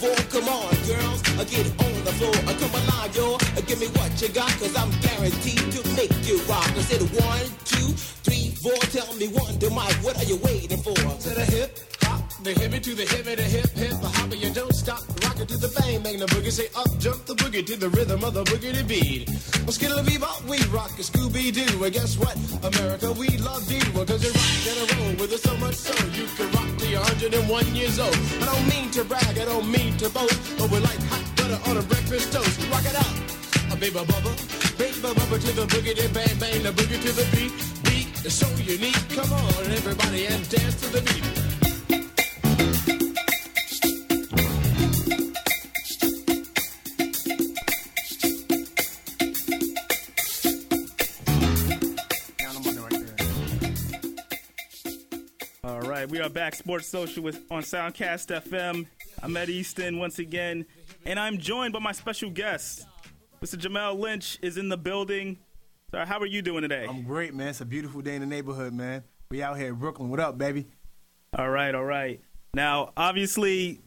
[0.00, 0.16] four.
[0.32, 2.34] Come on, girls, uh, get on the floor.
[2.48, 3.34] Uh, come alive, yo.
[3.34, 6.70] Uh, give me what you got, cause I'm guaranteed to make you rock.
[6.72, 7.92] I said one, two,
[8.24, 8.80] three, four.
[8.96, 10.94] Tell me one, to Mike, what are you waiting for?
[10.94, 14.50] To the hip, hop, the hippie to the hippie, the hip, hip, the hopper, you
[14.50, 15.00] don't stop.
[15.24, 16.50] Rock it to the bang, bang the boogie.
[16.50, 19.28] Say up, jump the boogie to the rhythm of the boogie to beat.
[19.64, 21.84] Well, skittle bebop, we rock a Scooby Doo.
[21.84, 22.36] And guess what?
[22.64, 23.82] America, we love you.
[23.94, 26.90] Well, cause you rock and roll with us so much so you can rock till
[26.90, 28.16] you're 101 years old.
[28.40, 31.60] I don't mean to brag, I don't mean to boast, but we're like hot butter
[31.68, 32.56] on a breakfast toast.
[32.72, 33.16] Rock it out.
[33.72, 34.32] A baby bubba,
[34.78, 37.52] baby bubba to the boogie, then bang bang the boogie to the beat.
[37.84, 38.98] Beat is so unique.
[39.10, 41.49] Come on, everybody, and dance to the beat.
[56.10, 58.86] We are back, Sports Social with on Soundcast FM.
[59.22, 60.66] I'm Ed Easton once again,
[61.06, 62.84] and I'm joined by my special guest,
[63.40, 63.54] Mr.
[63.56, 65.38] Jamel Lynch, is in the building.
[65.92, 66.84] So, how are you doing today?
[66.88, 67.48] I'm great, man.
[67.48, 69.04] It's a beautiful day in the neighborhood, man.
[69.30, 70.10] We out here in Brooklyn.
[70.10, 70.66] What up, baby?
[71.38, 72.20] All right, all right.
[72.54, 73.80] Now, obviously,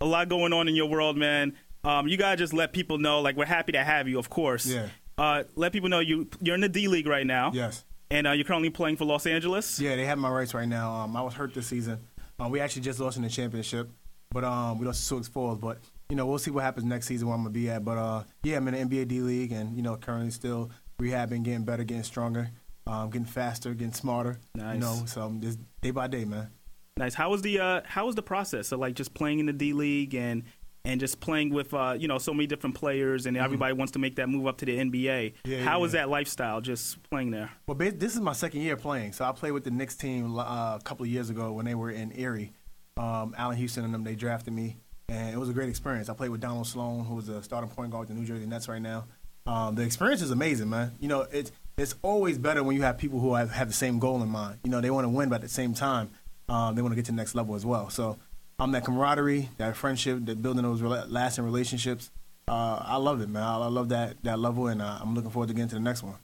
[0.00, 1.54] a lot going on in your world, man.
[1.84, 4.66] Um, you gotta just let people know, like, we're happy to have you, of course.
[4.66, 4.88] Yeah.
[5.16, 7.52] Uh, let people know you you're in the D League right now.
[7.54, 7.84] Yes.
[8.10, 9.78] And uh, you're currently playing for Los Angeles.
[9.78, 10.92] Yeah, they have my rights right now.
[10.92, 12.00] Um, I was hurt this season.
[12.38, 13.90] Um, we actually just lost in the championship,
[14.30, 15.58] but um, we lost to Sioux Falls.
[15.58, 15.78] But
[16.08, 17.84] you know, we'll see what happens next season where I'm gonna be at.
[17.84, 21.42] But uh, yeah, I'm in the NBA D League, and you know, currently still rehabbing,
[21.42, 22.50] getting better, getting stronger,
[22.86, 24.38] um, getting faster, getting smarter.
[24.54, 24.74] Nice.
[24.74, 26.50] You know, so just day by day, man.
[26.96, 27.14] Nice.
[27.14, 29.72] How was the uh, how was the process of like just playing in the D
[29.72, 30.44] League and
[30.84, 33.98] and just playing with uh, you know so many different players and everybody wants to
[33.98, 35.34] make that move up to the NBA.
[35.34, 35.50] Mm-hmm.
[35.50, 35.92] Yeah, How yeah, yeah.
[35.92, 37.50] that lifestyle just playing there?
[37.66, 39.12] Well, this is my second year playing.
[39.12, 41.74] So I played with the Knicks team uh, a couple of years ago when they
[41.74, 42.52] were in Erie.
[42.96, 46.08] Um, Allan Houston and them, they drafted me, and it was a great experience.
[46.08, 48.44] I played with Donald Sloan, who is a starting point guard with the New Jersey
[48.44, 49.04] Nets right now.
[49.46, 50.92] Um, the experience is amazing, man.
[50.98, 53.98] You know, it's it's always better when you have people who have, have the same
[54.00, 54.58] goal in mind.
[54.64, 56.10] You know, they want to win, but at the same time,
[56.48, 57.88] um, they want to get to the next level as well.
[57.88, 58.18] So,
[58.58, 62.10] um, that camaraderie, that friendship, that building those lasting relationships,
[62.48, 63.42] uh, I love it, man.
[63.42, 65.80] I, I love that that level, and uh, I'm looking forward to getting to the
[65.80, 66.14] next one.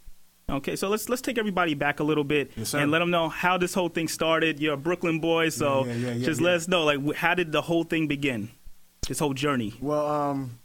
[0.49, 3.29] Okay, so let's let's take everybody back a little bit Yes, and let them know
[3.29, 4.61] how this whole thing started.
[4.61, 7.53] You're a Brooklyn boy, so Yeah, yeah, yeah, just let us know like how did
[7.53, 8.51] the whole thing begin?
[9.09, 9.75] This whole journey.
[9.81, 10.59] Well, um,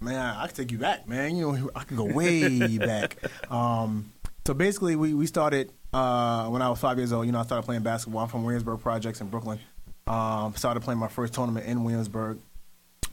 [0.00, 1.36] man, I could take you back, man.
[1.36, 3.16] You know, I could go way back.
[3.50, 4.12] Um,
[4.46, 7.24] so basically, we we started uh, when I was five years old.
[7.26, 8.22] You know, I started playing basketball.
[8.22, 9.58] I'm from Williamsburg Projects in Brooklyn.
[10.06, 12.38] Um, started playing my first tournament in Williamsburg.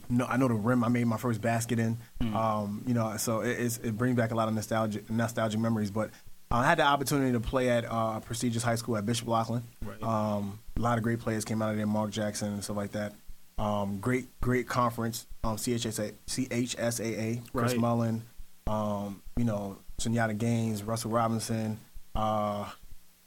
[0.08, 0.84] No, I know the rim.
[0.84, 1.96] I made my first basket in.
[2.20, 5.90] Um, you know, so it, it brings back a lot of nostalgia, nostalgic memories.
[5.90, 6.10] But
[6.50, 9.62] I had the opportunity to play at uh, a prestigious high school at Bishop Loughlin.
[10.02, 12.92] Um, a lot of great players came out of there, Mark Jackson and stuff like
[12.92, 13.14] that.
[13.58, 15.26] Um, great, great conference.
[15.42, 17.80] Um, CHSA, CHSAA, Chris Right.
[17.80, 18.22] Mullin,
[18.66, 21.78] um, you know, Sundiata Gaines, Russell Robinson.
[22.14, 22.68] Uh,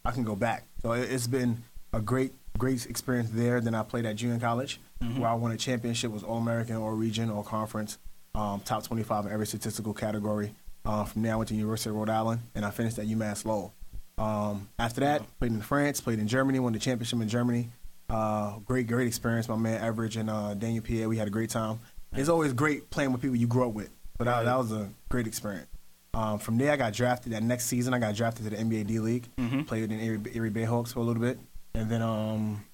[0.05, 0.65] I can go back.
[0.83, 1.63] So it, it's been
[1.93, 3.61] a great, great experience there.
[3.61, 4.79] Then I played at junior college,
[5.15, 7.97] where I won a championship, was All American or region or conference,
[8.35, 10.53] um, top 25 in every statistical category.
[10.85, 13.45] Uh, from there, I went to University of Rhode Island, and I finished at UMass
[13.45, 13.73] Lowell.
[14.17, 17.69] Um, after that, played in France, played in Germany, won the championship in Germany.
[18.09, 19.47] Uh, great, great experience.
[19.49, 21.79] My man Average and uh, Daniel Pierre, we had a great time.
[22.13, 23.89] It's always great playing with people you grew up with.
[24.17, 24.45] but that, Right.
[24.45, 25.67] that was a great experience.
[26.15, 27.33] Um, from there, I got drafted.
[27.33, 29.27] That next season, I got drafted to the NBA D League.
[29.37, 29.67] Mhm.
[29.67, 31.37] Played in Erie, Erie Bayhawks for a little bit,
[31.77, 32.65] and then um,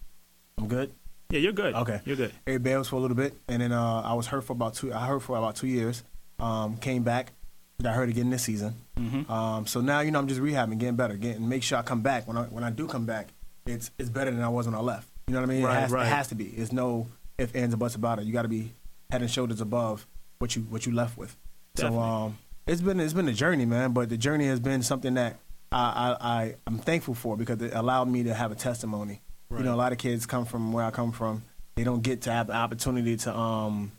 [0.58, 0.91] I'm good.
[1.30, 1.74] Yeah, you're good.
[1.74, 2.32] Okay, You're good.
[2.45, 4.93] Erie Bayhawks for a little bit, and then uh, I was hurt for about two.
[4.93, 6.04] I hurt for about two years.
[6.39, 7.32] Um, came back,
[7.82, 8.76] got hurt again this season.
[8.97, 9.30] Mhm.
[9.30, 12.01] Um, so now you know I'm just rehabbing, getting better, getting make sure I come
[12.01, 12.28] back.
[12.28, 13.30] When I when I do come back,
[13.66, 15.10] it's it's better than I was when I left.
[15.28, 15.64] You know what I mean?
[15.64, 16.06] Right, it, has, right.
[16.06, 16.49] it has to be.
[16.49, 18.26] There's no if ands or buts about it.
[18.26, 18.74] You got to be
[19.10, 20.06] head and shoulders above
[20.39, 21.36] what you what you left with.
[21.76, 21.97] Definitely.
[21.97, 22.38] So um,
[22.68, 23.91] it's been it's been a journey, man.
[23.93, 25.39] But the journey has been something that
[25.74, 29.21] I I, I I'm thankful for because it allowed me to have a testimony.
[29.49, 29.59] Right.
[29.59, 31.43] You know, a lot of kids come from where I come from.
[31.76, 33.91] They don't get to have the opportunity to um,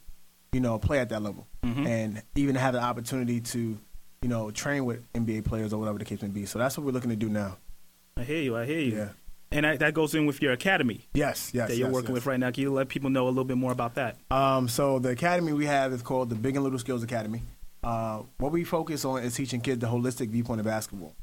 [0.53, 1.87] you know, play at that level, Mhm.
[1.87, 3.77] and even have the opportunity to,
[4.23, 6.47] you know, train with NBA players or whatever the case may be.
[6.47, 7.57] So that's what we're looking to do now.
[8.17, 8.57] I hear you.
[8.57, 8.97] I hear you.
[8.97, 9.09] Yeah.
[9.51, 12.15] And that, that goes in with your academy Yes, yes, that you're yes, working yes.
[12.15, 12.51] with right now.
[12.53, 14.17] Can you let people know a little bit more about that?
[14.31, 17.43] Um, so the academy we have is called the Big and Little Skills Academy.
[17.83, 21.15] Uh, what we focus on is teaching kids the holistic viewpoint of basketball.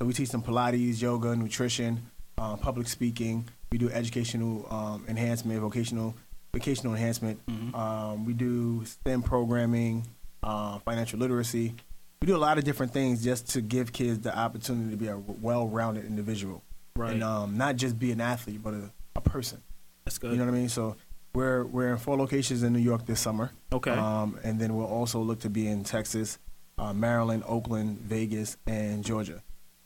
[0.00, 3.46] So we teach them Pilates, yoga, nutrition, uh, public speaking.
[3.70, 6.14] We do educational um, enhancement, vocational
[6.54, 7.38] vocational enhancement.
[7.74, 10.06] Um, we do STEM programming,
[10.42, 11.74] uh, financial literacy.
[12.22, 15.08] We do a lot of different things just to give kids the opportunity to be
[15.08, 16.62] a well-rounded individual,
[16.96, 17.12] Right.
[17.12, 19.60] and um, not just be an athlete, but a, a person.
[20.06, 20.32] That's good.
[20.32, 20.68] You know what I mean?
[20.70, 20.96] So
[21.34, 23.50] we're we're in four locations in New York this summer.
[23.70, 23.90] Okay.
[23.92, 26.38] Um, and then we'll also look to be in Texas,
[26.78, 29.42] uh, Maryland, Oakland, Vegas, and Georgia.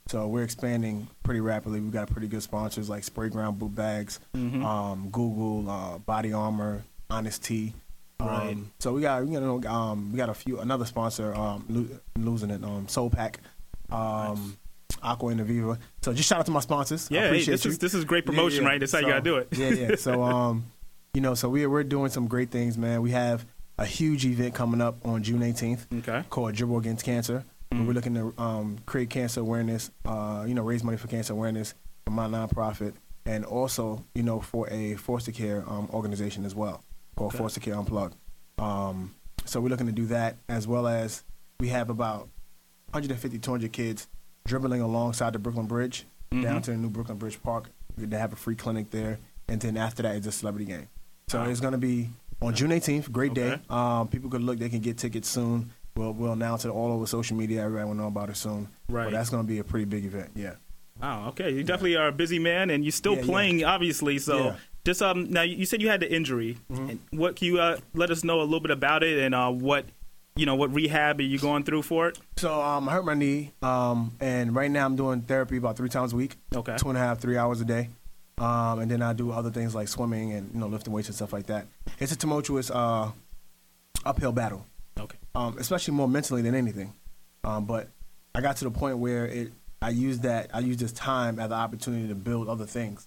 [0.08, 1.80] So we're expanding pretty rapidly.
[1.80, 4.62] We've got pretty good sponsors like Spray Ground Boot Bags, Mhm.
[4.62, 7.72] um, Google, uh, Body Armor, Honest Tea.
[8.20, 8.56] Um, Right.
[8.80, 12.50] So we got you know um, we got a few another sponsor um, lo- losing
[12.50, 13.40] it um, Soul Pack,
[13.90, 14.56] um,
[15.02, 15.78] Aqua and Aviva.
[16.02, 17.08] So just shout out to my sponsors.
[17.10, 17.70] Yeah, hey, appreciate this you.
[17.72, 18.78] is this is great promotion, right?
[18.78, 19.48] That's how you gotta do it.
[19.52, 19.96] yeah, yeah.
[19.96, 20.66] So, um,
[21.14, 23.02] you know, so we're we're doing some great things, man.
[23.02, 23.44] We have
[23.78, 26.22] a huge event coming up on June 18th Okay.
[26.30, 27.44] called Dribble Against Cancer.
[27.78, 31.32] Where We're looking to um, create cancer awareness, uh, you know, raise money for cancer
[31.32, 31.74] awareness
[32.06, 32.94] for my nonprofit,
[33.26, 36.82] and also, you know, for a foster care um, organization as well
[37.16, 37.38] called Okay.
[37.42, 38.16] Foster Care Unplugged.
[38.58, 39.14] Um,
[39.44, 41.24] so we're looking to do that as well as
[41.60, 42.28] we have about
[42.92, 44.08] 150, 200 kids
[44.46, 46.62] dribbling alongside the Brooklyn Bridge down Mhm.
[46.64, 47.70] to the new Brooklyn Bridge Park.
[47.96, 49.18] They have a free clinic there,
[49.48, 50.88] and then after that is a celebrity game.
[51.28, 51.48] So Wow.
[51.48, 52.10] it's going to be
[52.42, 53.10] on June 18th.
[53.12, 53.60] Great day.
[53.70, 55.70] Um, people could look; they can get tickets soon.
[55.96, 57.62] We'll we'll announce it all over social media.
[57.64, 58.68] Everybody will know about it soon.
[58.88, 59.04] Right.
[59.04, 60.32] But that's going to be a pretty big event.
[60.34, 60.54] Yeah.
[61.00, 61.28] Wow.
[61.28, 61.50] Okay.
[61.52, 63.26] You definitely are a busy man, and you're still Yeah, yeah.
[63.26, 64.18] playing, obviously.
[64.18, 64.56] So Yeah.
[64.84, 66.58] just um, now you said you had the injury.
[66.70, 66.88] Mm-hmm.
[66.90, 69.50] And what can you uh, let us know a little bit about it, and uh,
[69.50, 69.86] what
[70.36, 72.18] you know, what rehab are you going through for it?
[72.38, 75.88] So um, I hurt my knee, um, and right now I'm doing therapy about three
[75.88, 76.34] times a week.
[76.52, 76.74] Okay.
[76.76, 77.88] Two and a half, three hours a day.
[78.36, 81.14] Um, and then I do other things like swimming and you know lifting weights and
[81.14, 81.68] stuff like that.
[82.00, 83.12] It's a tumultuous uh,
[84.04, 84.66] uphill battle.
[85.34, 86.92] Um, especially more mentally than anything.
[87.42, 87.88] Um, but
[88.34, 91.46] I got to the point where it I used that I used this time as
[91.46, 93.06] an opportunity to build other things.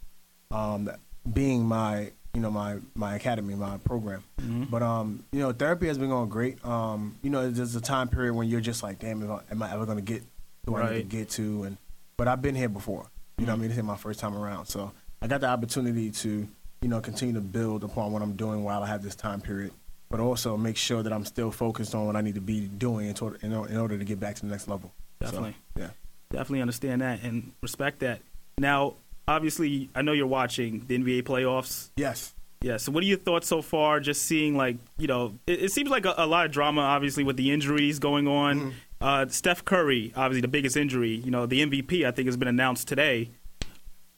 [0.51, 0.89] Um,
[1.33, 4.23] being my you know my my academy, my program.
[4.41, 4.69] Mhm.
[4.69, 6.63] But um, you know, therapy has been going great.
[6.63, 9.63] Um, you know, there's a time period when you're just like, damn, am I, am
[9.63, 10.21] I ever going to get
[10.65, 11.63] to where I need to get to?
[11.63, 11.77] And
[12.17, 13.07] but I've been here before.
[13.37, 15.47] You know, what I mean, this is my first time around, so I got the
[15.47, 16.47] opportunity to
[16.81, 19.71] you know continue to build upon what I'm doing while I have this time period,
[20.09, 23.07] but also make sure that I'm still focused on what I need to be doing
[23.07, 24.93] in, order, in, in order to get back to the next level.
[25.21, 25.55] So, Definitely.
[25.77, 25.89] yeah.
[26.31, 28.21] Definitely understand that and respect that.
[28.57, 28.95] Now,
[29.27, 31.89] obviously, I know you're watching the NBA playoffs.
[31.95, 32.33] Yes.
[32.61, 32.77] Yeah.
[32.77, 33.99] So, what are your thoughts so far?
[33.99, 37.23] Just seeing, like, you know, it, it seems like a, a lot of drama, obviously,
[37.23, 38.59] with the injuries going on.
[38.59, 38.69] Mm-hmm.
[38.99, 41.11] Uh, Steph Curry, obviously, the biggest injury.
[41.11, 43.29] You know, the MVP, I think, has been announced today.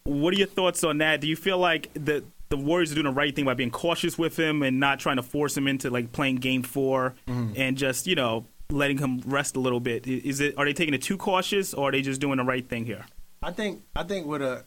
[0.03, 1.21] What are your thoughts on that?
[1.21, 4.17] Do you feel like the the Warriors are doing the right thing by being cautious
[4.17, 7.53] with him and not trying to force him into like playing Game 4 Mhm.
[7.57, 10.07] and just you know letting him rest a little bit?
[10.07, 12.67] Is it are they taking it too cautious or are they just doing the right
[12.67, 13.05] thing here?
[13.43, 14.63] I think I think with a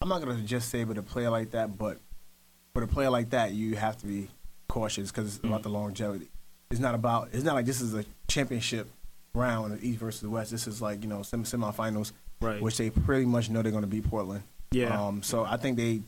[0.00, 1.98] I'm not gonna just say with a player like that, but
[2.74, 4.28] with a player like that, you have to be
[4.68, 6.28] cautious because it's about the longevity.
[6.70, 8.88] It's not about it's not like this is a championship
[9.34, 10.50] round of East versus West.
[10.50, 12.60] This is like you know sem- semifinals, Right.
[12.62, 14.42] which they pretty much know they're going to beat Portland.
[14.72, 15.06] Yeah.
[15.06, 16.00] Um, so I think they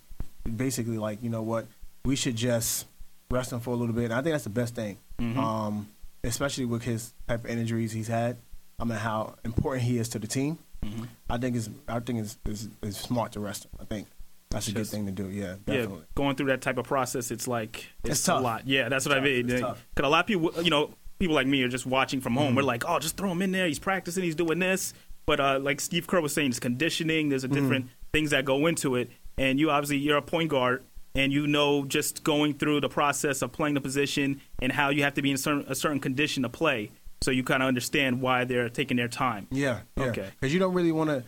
[0.57, 1.67] basically like you know what
[2.05, 2.87] we should just
[3.31, 4.05] rest him for a little bit.
[4.05, 4.97] And I think that's the best thing.
[5.19, 5.37] Mhm.
[5.37, 5.89] Um,
[6.23, 8.37] especially with his type of injuries he's had.
[8.79, 10.59] I mean how important he is to the team.
[10.85, 11.09] Mhm.
[11.31, 13.71] I think it's I think it's, it's, it's smart to rest him.
[13.81, 14.07] I think
[14.51, 15.29] that's a good thing to do.
[15.29, 15.97] Yeah, definitely.
[15.99, 18.41] Yeah, going through that type of process, it's like it's, It's tough.
[18.41, 18.67] a lot.
[18.69, 19.23] Yeah, that's what Tough.
[19.23, 19.47] I mean.
[19.47, 22.53] Because a lot of people, you know, people like me are just watching from home.
[22.53, 22.57] Mhm.
[22.59, 23.67] We're like, oh, just throw him in there.
[23.67, 24.23] He's practicing.
[24.23, 24.95] He's doing this.
[25.27, 27.31] But uh, like Steve Kerr was saying, it's conditioning.
[27.31, 27.55] There's a Mhm.
[27.55, 29.11] different things that go into it.
[29.39, 30.83] And you obviously you're a point guard.
[31.15, 35.03] and you know just going through the process of playing the position and how you
[35.03, 36.91] have to be in a certain, a certain condition to play.
[37.23, 39.47] So you kind of understand why they're taking their time.
[39.51, 39.81] Yeah.
[39.97, 40.05] yeah.
[40.05, 40.29] Okay.
[40.39, 41.25] Because you don't really want to,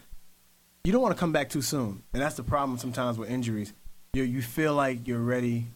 [0.84, 3.72] you don't want to come back too soon, and that's the problem sometimes with injuries.
[4.12, 5.66] You you feel like you're ready,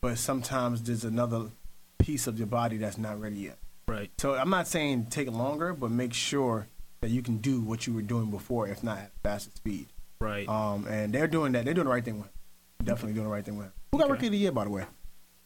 [0.00, 1.50] but sometimes there's another
[1.98, 3.58] piece of your body that's not ready yet.
[3.86, 4.10] Right.
[4.18, 6.66] So I'm not saying take longer, but make sure
[7.02, 9.88] that you can do what you were doing before, if not at faster speed.
[10.20, 10.48] Right.
[10.48, 11.64] Um, and they're doing that.
[11.64, 12.30] They're doing the right thing with.
[12.84, 13.68] Definitely doing the right thing with.
[13.92, 14.12] Who got Okay.
[14.12, 14.84] rookie of the year, by the way?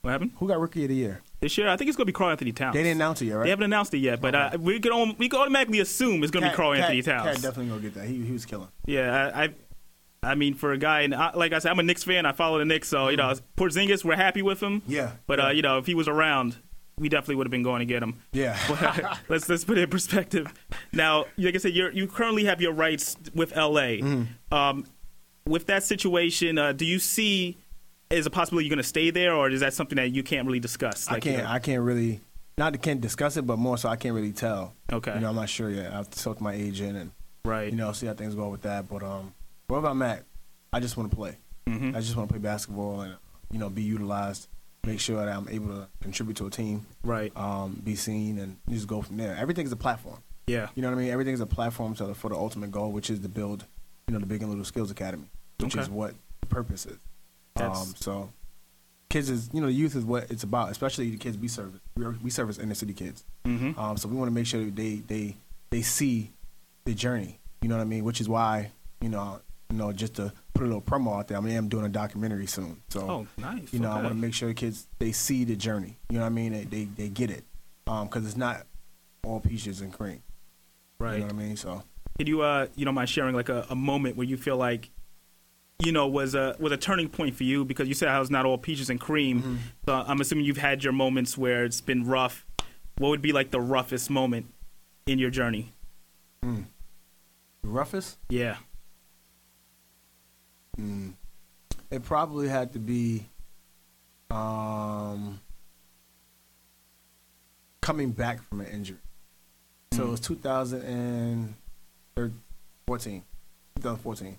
[0.02, 0.32] What happened?
[0.36, 1.22] Who got rookie of the year?
[1.40, 2.74] This year, I think it's going to be Karl-Anthony Towns.
[2.74, 3.44] They didn't announce it yet, right?
[3.44, 6.30] They haven't announced it yet, but uh, we can al- we can automatically assume it's
[6.30, 7.42] going to be Cat- Karl Cat- Anthony Cat Towns.
[7.42, 8.06] definitely gonna get that.
[8.06, 8.68] He he was killing.
[8.86, 9.54] Yeah, I, I,
[10.22, 12.26] I mean, for a guy, and I, like I said, I'm a Knicks fan.
[12.26, 14.82] I follow the Knicks, so you know, Porzingis, we're happy with him.
[14.86, 15.46] Yeah, but yeah.
[15.46, 16.56] Uh, you know, if he was around,
[16.98, 18.16] we definitely would have been going to get him.
[18.32, 18.58] Yeah.
[18.68, 20.52] But let's let's put it in perspective.
[20.92, 24.00] Now, like I said, you you currently have your rights with LA.
[24.00, 24.54] Mm-hmm.
[24.54, 24.86] Um,
[25.46, 27.56] with that situation, uh, do you see
[28.10, 30.46] is a possibility you're going to stay there, or is that something that you can't
[30.46, 31.08] really discuss?
[31.08, 31.44] I Like, you can't.
[31.44, 32.20] know- I can't really.
[32.56, 34.74] Not can't discuss it, but more so I can't really tell.
[34.92, 35.12] Okay.
[35.12, 35.92] You know, I'm not sure yet.
[35.92, 37.10] I have to talk to my agent and
[37.44, 37.68] right.
[37.68, 38.88] you know see how things go with that.
[38.88, 39.34] But um,
[39.66, 40.22] wherever I'm at,
[40.72, 41.36] I just want to play.
[41.66, 41.96] Mhm.
[41.96, 43.16] I just want to play basketball and
[43.50, 44.46] you know be utilized.
[44.86, 46.86] Make sure that I'm able to contribute to a team.
[47.02, 47.32] Right.
[47.36, 49.36] Um, be seen and just go from there.
[49.36, 50.18] Everything's a platform.
[50.46, 50.68] Yeah.
[50.74, 51.10] You know what I mean?
[51.10, 53.64] Everything's a platform to, for the ultimate goal, which is to build,
[54.08, 55.82] you know, the Big and Little Skills Academy, which Okay.
[55.82, 56.98] is what the purpose is.
[57.54, 58.30] That's- Um, so,
[59.08, 61.80] kids is, you know, the youth is what it's about, especially the kids we service.
[62.22, 63.24] We, service inner city kids.
[63.46, 63.78] Mhm.
[63.78, 65.36] Um, so we want to make sure that they, they,
[65.70, 66.32] they see
[66.84, 67.38] the journey.
[67.62, 68.04] You know what I mean?
[68.04, 71.36] Which is why, you know, you know, just to put a little promo out there.
[71.36, 72.80] I mean, I'm doing a documentary soon.
[72.88, 73.72] So, Oh, nice.
[73.72, 75.98] you know, I want to make sure the kids they see the journey.
[76.10, 76.52] You know what I mean?
[76.52, 77.44] They they, they get it,
[77.84, 78.66] because it's not
[79.24, 80.22] all peaches and cream.
[80.98, 81.14] Right.
[81.14, 81.56] You know what I mean?
[81.56, 81.82] So
[82.18, 84.90] Can you uh you don't mind sharing like a, a moment where you feel like
[85.84, 88.30] you know was a was a turning point for you because you said how it's
[88.30, 89.40] not all peaches and cream.
[89.42, 89.56] Mm-hmm.
[89.86, 92.46] So I'm assuming you've had your moments where it's been rough.
[92.98, 94.46] What would be like the roughest moment
[95.06, 95.74] in your journey?
[96.44, 96.64] mm.
[97.62, 98.18] roughest.
[98.28, 98.56] Yeah.
[100.78, 101.14] Mm.
[101.90, 103.26] It probably had to be
[104.30, 105.40] um,
[107.80, 108.98] coming back from an injury.
[109.92, 111.54] So it was 2014.
[113.76, 114.36] 2014.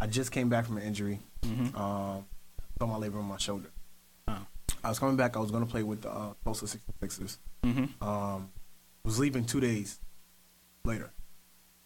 [0.00, 1.20] I just came back from an injury.
[1.42, 1.74] Mhm.
[1.78, 2.24] Um,
[2.80, 3.70] my labrum on my shoulder.
[4.28, 4.46] Oh.
[4.82, 5.36] I was coming back.
[5.36, 7.38] I was going to play with the uh, Tulsa 66ers.
[7.62, 7.88] Mhm.
[8.02, 8.50] Um,
[9.04, 9.98] was leaving two days
[10.84, 11.10] later.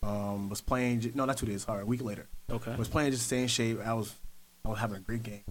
[0.03, 1.11] Um, was playing.
[1.15, 1.63] No, not two days.
[1.65, 2.27] Sorry, a week later.
[2.51, 2.75] Okay.
[2.77, 3.81] Was playing just to stay in shape.
[3.85, 4.15] I was,
[4.65, 5.43] I was having a great game.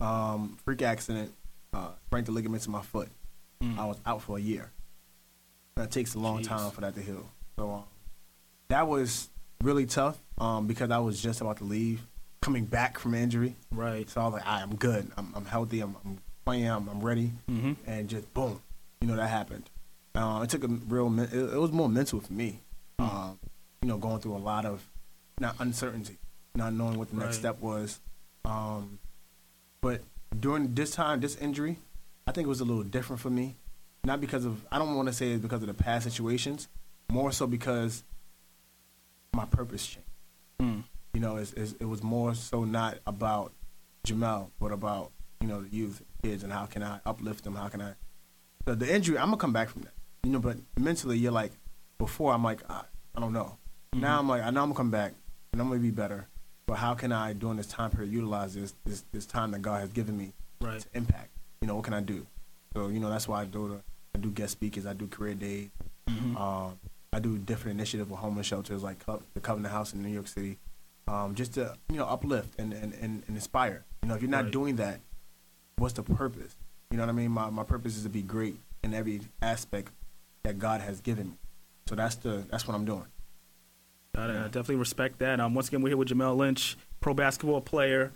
[0.00, 1.32] Um, freak accident.
[1.72, 3.08] Uh, sprained the ligaments in my foot.
[3.62, 3.78] Mm.
[3.78, 4.70] I was out for a year.
[5.76, 6.48] That takes a long Jeez.
[6.48, 7.26] time for that to heal.
[7.58, 7.84] So um,
[8.68, 9.30] that was
[9.62, 12.02] really tough um, because I was just about to leave,
[12.42, 13.54] coming back from injury.
[13.70, 14.08] Right.
[14.10, 15.10] So I was like, "All right, I'm good.
[15.16, 15.80] I'm, I'm healthy.
[15.80, 16.66] I'm, I'm playing.
[16.66, 17.32] I'm, I'm ready.
[17.50, 17.76] Mhm.
[17.86, 18.60] And just boom,
[19.00, 19.70] you know that happened.
[20.14, 21.18] Uh, it took a real.
[21.20, 22.60] It, it was more mental for me.
[22.98, 23.38] Um,
[23.82, 24.88] you know, going through a lot of
[25.38, 26.16] not uncertainty,
[26.54, 28.00] not knowing what the next step was.
[28.44, 28.98] Um,
[29.80, 30.02] but
[30.38, 31.78] during this time, this injury,
[32.26, 33.56] I think it was a little different for me.
[34.04, 36.68] Not because of I don't want to say it's because of the past situations,
[37.10, 38.02] more so because
[39.34, 40.08] my purpose changed.
[40.60, 40.84] Mm.
[41.14, 43.52] You know, it's, it's, it was more so not about
[44.06, 47.54] Jamel, but about you know the youth, kids, and how can I uplift them?
[47.54, 47.92] How can I?
[48.64, 49.92] The, the injury, I'm gonna come back from that.
[50.24, 51.52] You know, but mentally, you're like,
[51.98, 52.82] before I'm like, I,
[53.14, 53.58] I don't know.
[53.94, 55.12] Now I'm like, I know I'm gonna come back,
[55.52, 56.26] and I'm gonna be better.
[56.66, 59.80] But how can I, during this time period, utilize this this this time that God
[59.80, 60.80] has given me Right.
[60.80, 61.28] to impact?
[61.60, 62.26] You know, what can I do?
[62.74, 63.80] So you know, that's why I do the
[64.14, 65.68] I do guest speakers, I do career days,
[66.08, 66.36] Mhm.
[66.38, 66.78] um,
[67.12, 70.28] I do different initiatives with homeless shelters like Co- the Covenant House in New York
[70.28, 70.58] City,
[71.08, 73.84] um, just to you know uplift and, and, and, and inspire.
[74.02, 74.52] You know, if you're not Right.
[74.52, 75.00] doing that,
[75.76, 76.56] what's the purpose?
[76.90, 77.30] You know what I mean?
[77.30, 79.92] My my purpose is to be great in every aspect
[80.44, 81.36] that God has given me.
[81.86, 83.04] So that's the that's what I'm doing.
[84.16, 85.40] I I definitely respect that.
[85.40, 88.12] Um, once again, we're here with Jamel Lynch, pro basketball player,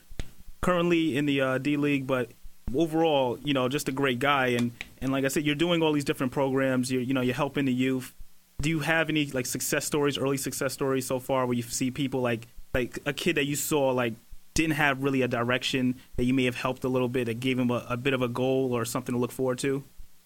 [0.60, 2.30] currently in the uh, D League, but
[2.74, 4.48] overall, you know, just a great guy.
[4.48, 6.92] And and like I said, you're doing all these different programs.
[6.92, 8.14] You're you know you're helping the youth.
[8.60, 11.90] Do you have any like success stories, early success stories so far, where you see
[11.90, 14.14] people like like a kid that you saw like
[14.52, 17.58] didn't have really a direction that you may have helped a little bit that gave
[17.58, 19.84] him a, a bit of a goal or something to look forward to?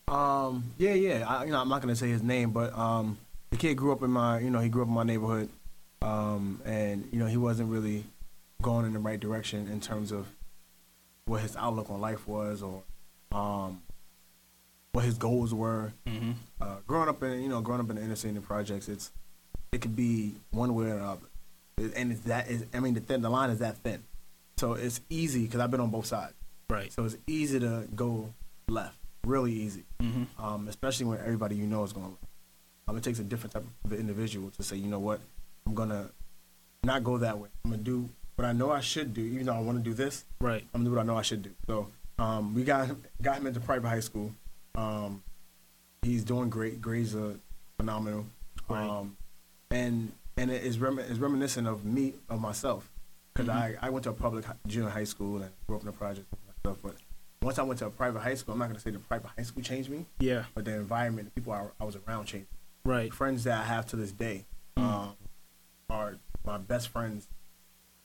[0.09, 1.25] Um, yeah, yeah.
[1.29, 3.19] I, you know, I'm not gonna say his name, but um,
[3.51, 5.49] the kid grew up in my, you know, he grew up in my neighborhood,
[6.03, 8.05] um, and you know, he wasn't really
[8.63, 10.27] going in the right direction in terms of
[11.27, 12.83] what his outlook on life was, or
[13.33, 13.83] um,
[14.93, 15.93] what his goals were.
[16.07, 16.33] Mm-hmm.
[16.61, 19.13] Uh, growing up in, you know, growing up in the inner city projects, it's
[19.73, 21.27] it could be one way or another,
[21.79, 24.03] It- and it's that is, I mean, the thin, the line is that thin,
[24.57, 26.35] so it's easy because I've been on both sides.
[26.69, 26.93] Right.
[26.93, 28.33] So it's easy to go
[28.69, 29.85] left, really easy.
[30.01, 30.27] Mhm.
[30.39, 32.25] Um, especially when everybody you know is going left.
[32.89, 35.21] Um, it takes a different type of individual to say, you know what,
[35.67, 36.11] I'm gonna
[36.83, 37.49] not go that way.
[37.65, 39.95] I'm gonna do what I know I should do, even though I want to do
[39.95, 40.25] this.
[40.41, 40.63] Right.
[40.75, 41.51] I'm gonna do what I know I should do.
[41.67, 41.89] So
[42.19, 44.33] um, we got him, got him into private high school.
[44.75, 45.23] Um,
[46.03, 46.81] he's doing great.
[46.81, 47.35] Grades are
[47.79, 48.27] phenomenal.
[48.69, 48.89] Right.
[48.89, 49.17] Um,
[49.71, 52.91] and and it is rem- it's reminiscent of me of myself
[53.35, 53.55] because Mhm.
[53.55, 56.27] I, I went to a public junior high school and grew up in the project
[56.33, 56.79] and stuff.
[56.83, 56.95] But
[57.43, 59.43] once I went to a private high school, I'm not gonna say the private high
[59.45, 60.07] school changed me.
[60.19, 60.45] Yeah.
[60.55, 62.47] But the environment, the people I, I was around changed.
[62.85, 62.91] me.
[62.91, 63.13] Right.
[63.13, 64.45] Friends that I have to this day
[64.79, 64.83] Mm.
[64.85, 65.13] um,
[65.91, 67.29] are my best friends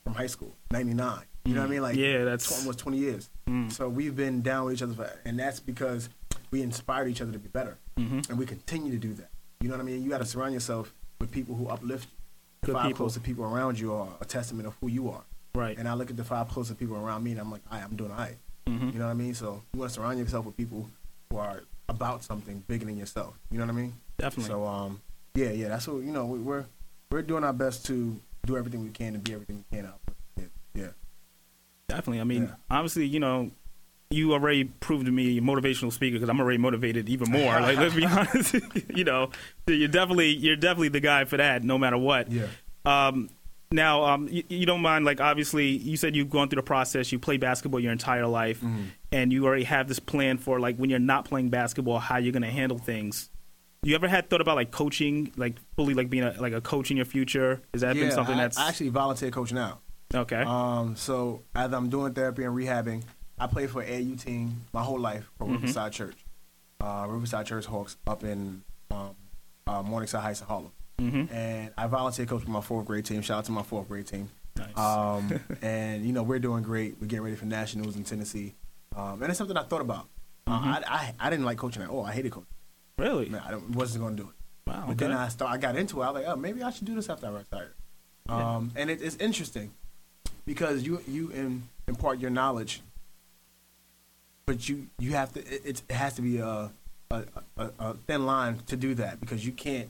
[0.03, 1.21] from high school, '99.
[1.45, 1.71] You know what I Mm.
[1.71, 1.81] mean?
[1.83, 3.29] Like Yeah, that's- almost 20 years.
[3.47, 3.71] Mm.
[3.71, 6.09] So we've been down with each other, for, and that's because
[6.51, 8.29] we inspired each other to be better, Mhm.
[8.29, 9.29] and we continue to do that.
[9.61, 10.03] You know what I mean?
[10.03, 12.17] You got to surround yourself with people who uplift you.
[12.61, 12.97] The Good five people.
[13.05, 15.23] closest people around you are a testament of who you are.
[15.53, 15.77] Right.
[15.77, 17.95] And I look at the five closest people around me, and I'm like, right, I'm
[17.95, 18.37] doing all right.
[18.67, 18.93] Mhm.
[18.93, 19.33] You know what I mean?
[19.35, 20.89] So you want to surround yourself with people
[21.29, 23.37] who are about something bigger than yourself.
[23.51, 23.93] You know what I mean?
[24.17, 24.49] Definitely.
[24.49, 25.01] So um,
[25.35, 26.25] yeah, yeah, that's what you know.
[26.25, 26.65] We, we're
[27.15, 29.99] we're doing our best to do everything we can to be everything we can out.
[30.35, 30.43] Yeah,
[30.73, 30.87] yeah.
[31.87, 32.19] Definitely.
[32.19, 33.51] I mean, obviously, you know,
[34.09, 37.53] you already proved to me a motivational speaker because I'm already motivated even more.
[37.61, 38.55] like, let's be honest.
[38.93, 39.31] you know,
[39.65, 42.29] you're definitely you're definitely the guy for that, no matter what.
[42.29, 42.47] Yeah.
[42.85, 43.29] Um,
[43.71, 47.11] now, um, you, you don't mind, like, obviously, you said you've gone through the process.
[47.13, 48.83] You play basketball your entire life, Mm-hmm.
[49.13, 52.33] and you already have this plan for like when you're not playing basketball, how you're
[52.33, 53.29] going to handle things.
[53.85, 56.89] You ever had thought about like coaching, like fully like being a, like a coach
[56.89, 57.61] in your future?
[57.71, 59.77] Has that been something I, that's I actually volunteer coach now.
[60.13, 60.41] okay?
[60.41, 63.03] Um, so as I'm doing therapy and rehabbing,
[63.37, 65.61] I played for AU team my whole life for Mhm.
[65.61, 66.15] Riverside Church,
[66.81, 69.15] uh, Riverside Church Hawks up in um,
[69.67, 70.71] uh, Morningside Heights in Harlem.
[70.99, 71.31] Mhm.
[71.31, 73.21] And I volunteer coach for my fourth grade team.
[73.21, 74.29] Shout out to my fourth grade team.
[74.57, 74.75] Nice.
[74.79, 76.95] Um, and you know we're doing great.
[76.99, 78.55] We're getting ready for nationals in Tennessee,
[78.95, 80.07] um, and it's something I thought about.
[80.47, 80.67] Uh, Mhm.
[80.67, 82.03] I, I I didn't like coaching at all.
[82.03, 82.47] I hated coaching.
[82.97, 83.29] Really?
[83.29, 84.35] Man, I wasn't going to do it.
[84.71, 84.85] Wow.
[84.87, 85.11] But then.
[85.11, 86.05] I start, I got into it.
[86.05, 87.73] I was like, oh, maybe I should do this after I retire.
[88.27, 88.55] Yeah.
[88.55, 89.71] Um, and it, it's interesting
[90.45, 92.81] because you you in, impart your knowledge,
[94.45, 95.39] but you you have to.
[95.41, 96.71] It, it has to be a,
[97.11, 97.23] a
[97.57, 99.89] a a thin line to do that because you can't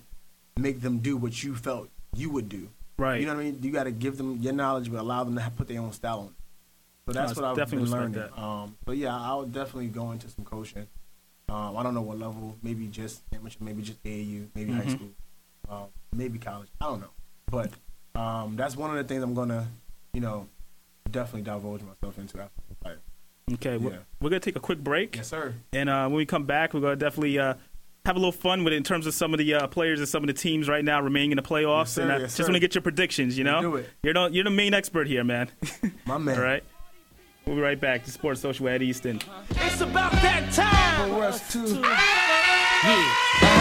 [0.58, 2.70] make them do what you felt you would do.
[2.98, 3.20] Right.
[3.20, 3.60] You know what I mean?
[3.62, 6.20] You got to give them your knowledge, but allow them to put their own style
[6.20, 6.32] on it.
[7.06, 8.14] So that's it's what I've definitely been learning.
[8.14, 8.38] that.
[8.38, 10.88] Um, but yeah, I would definitely go into some coaching.
[11.50, 12.58] Um, I don't know what level.
[12.64, 13.58] Maybe just amateur.
[13.62, 14.48] Maybe just AAU.
[14.56, 14.92] Maybe high Mhm.
[14.92, 15.10] school.
[15.70, 16.70] Um, maybe college.
[16.82, 17.10] I don't know.
[17.52, 17.72] But
[18.20, 19.68] um, that's one of the things I'm gonna,
[20.14, 20.48] you know,
[21.12, 22.62] definitely divulge myself into after.
[22.84, 22.98] Like,
[23.54, 25.16] Okay, we're, we're gonna take a quick break.
[25.16, 25.54] Yes, sir.
[25.72, 27.54] And uh, when we come back, we're gonna definitely uh,
[28.06, 30.10] have a little fun with it in terms of some of the uh, players and
[30.10, 31.82] some of the teams right now remaining in the playoffs.
[31.86, 33.38] Yes, sir, and uh, yes, just want to get your predictions.
[33.38, 33.90] You know, do it.
[34.02, 35.50] You're the you're the main expert here, man.
[36.08, 36.38] My man.
[36.38, 36.64] All right.
[37.46, 39.22] We'll be right back to Sports Social Ed Easton.
[39.52, 41.10] It's about that time.
[41.12, 41.80] For us too.
[42.84, 43.55] Yeah,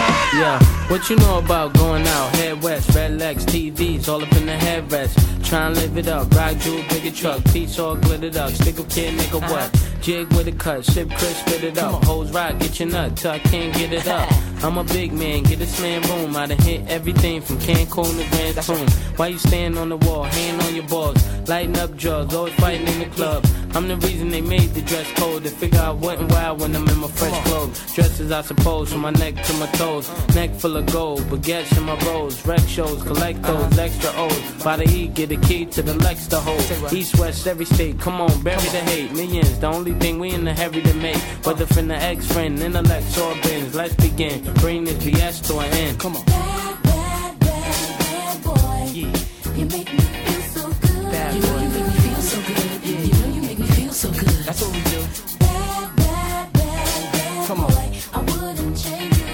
[0.95, 2.35] what you know about going out?
[2.35, 5.13] Head west, red legs, TVs, all up in the headrest.
[5.43, 8.49] Try and live it up, ride jewel, bigger truck, piece all glittered up.
[8.51, 10.01] Stick a kid, nigga, what?
[10.01, 12.03] Jig with a cut, sip crisp, spit it up.
[12.05, 14.31] Hoes ride, get your nut till I can't get it up.
[14.63, 16.35] I'm a big man, get a slam room.
[16.35, 18.89] I done hit everything from Cancun to Grand Tune.
[19.17, 22.87] Why you stand on the wall, hand on your balls, lighting up drugs, always fighting
[22.87, 23.45] in the club.
[23.75, 26.75] I'm the reason they made the dress code to figure out what and why when
[26.75, 27.93] I'm in my fresh clothes.
[27.93, 29.84] Dresses, I suppose, from my neck to my toes.
[29.85, 32.43] Neck full of gold, baguettes in my rolls.
[32.45, 33.81] Rec shows, collect those uh-huh.
[33.81, 34.63] extra O's.
[34.63, 36.91] By the E, get a key to the Lex to hold.
[36.91, 39.11] East, west, every state, come on, bury the hate.
[39.11, 41.17] Millions, the only thing we in the heavy to make.
[41.45, 43.75] Whether from the ex friend, intellect, or bins.
[43.75, 44.43] Let's begin.
[44.55, 45.99] Bring this BS to an end.
[45.99, 46.25] Come on.
[49.55, 51.11] You make me feel so good.
[51.11, 51.61] Bad you know boy.
[51.61, 52.85] you make me feel so good.
[52.85, 54.45] You know you make me feel so good.
[54.47, 55.01] That's what we do.
[55.39, 57.71] Bad, bad, bad, bad Come on.
[57.71, 57.91] boy.
[58.13, 59.24] I wouldn't change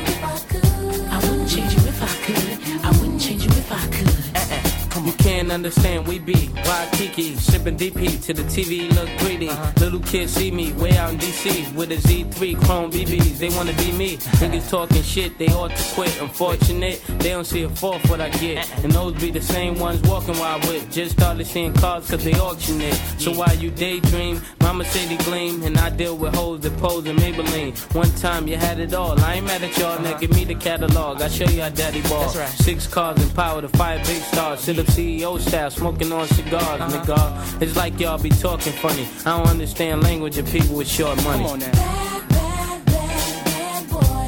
[5.11, 5.17] You
[5.51, 9.49] can't understand, we be Waikiki, sipping DP to the TV, look greedy.
[9.81, 13.37] Little kids see me way out in DC with a Z3 Chrome BBs.
[13.37, 14.15] They wanna be me.
[14.39, 16.21] Niggas talking shit, they ought to quit.
[16.21, 18.65] Unfortunate, they don't see a fourth what I get.
[18.83, 20.89] And those be the same ones walking while I whip.
[20.89, 22.95] Just started seeing cars cause they auction it.
[23.17, 25.63] So while you daydream, mama say they gleam.
[25.63, 27.73] And I deal with hoes that pose in Maybelline.
[27.93, 29.19] One time you had it all.
[29.19, 30.19] I ain't mad at y'all, now uh-huh.
[30.19, 31.21] give me the catalog.
[31.21, 32.31] I show you how daddy ball.
[32.33, 32.47] Right.
[32.47, 34.61] Six cars and power to five big stars.
[34.61, 36.89] Sit up CEO style, smoking on cigars, uh-huh.
[36.89, 37.61] nigga.
[37.61, 39.07] It's like y'all be talking funny.
[39.25, 41.43] I don't understand language of people with short money.
[41.43, 41.71] Come on now.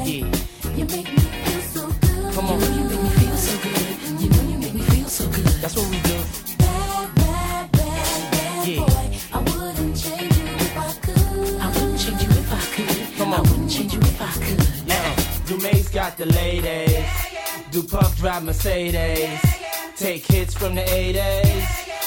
[0.04, 0.28] Yeah.
[2.34, 2.60] Come on.
[5.60, 6.14] That's what we do.
[8.70, 8.86] Yeah.
[13.16, 13.44] Come on.
[14.86, 15.14] Now,
[15.92, 16.64] got the ladies.
[16.64, 17.70] Yeah, yeah.
[17.70, 18.94] Do Puff drive Mercedes.
[18.94, 19.53] Yeah.
[19.96, 22.03] Take hits from the 80s.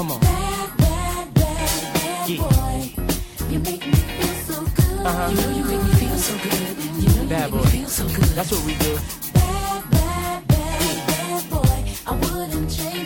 [0.00, 0.20] Come on.
[0.20, 0.26] boy.
[3.50, 5.04] You make me feel so good.
[5.04, 5.28] Uh-huh.
[5.28, 6.52] You know you make me feel so good.
[7.02, 7.58] You know you make boy.
[7.58, 8.24] me feel so good.
[8.34, 8.98] That's what we do.
[9.34, 11.92] Bad, bad, bad, bad boy.
[12.06, 12.99] I wouldn't change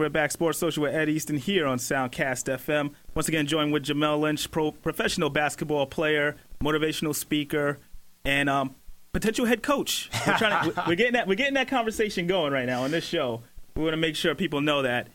[0.00, 2.94] we're back, Sports Social with Ed Easton here on Soundcast FM.
[3.14, 7.78] Once again, joined with Jamel Lynch, pro professional basketball player, motivational speaker,
[8.24, 8.74] and um,
[9.12, 10.08] potential head coach.
[10.26, 13.04] We're, trying to, we're getting that we're getting that conversation going right now on this
[13.04, 13.42] show.
[13.76, 15.08] We want to make sure people know that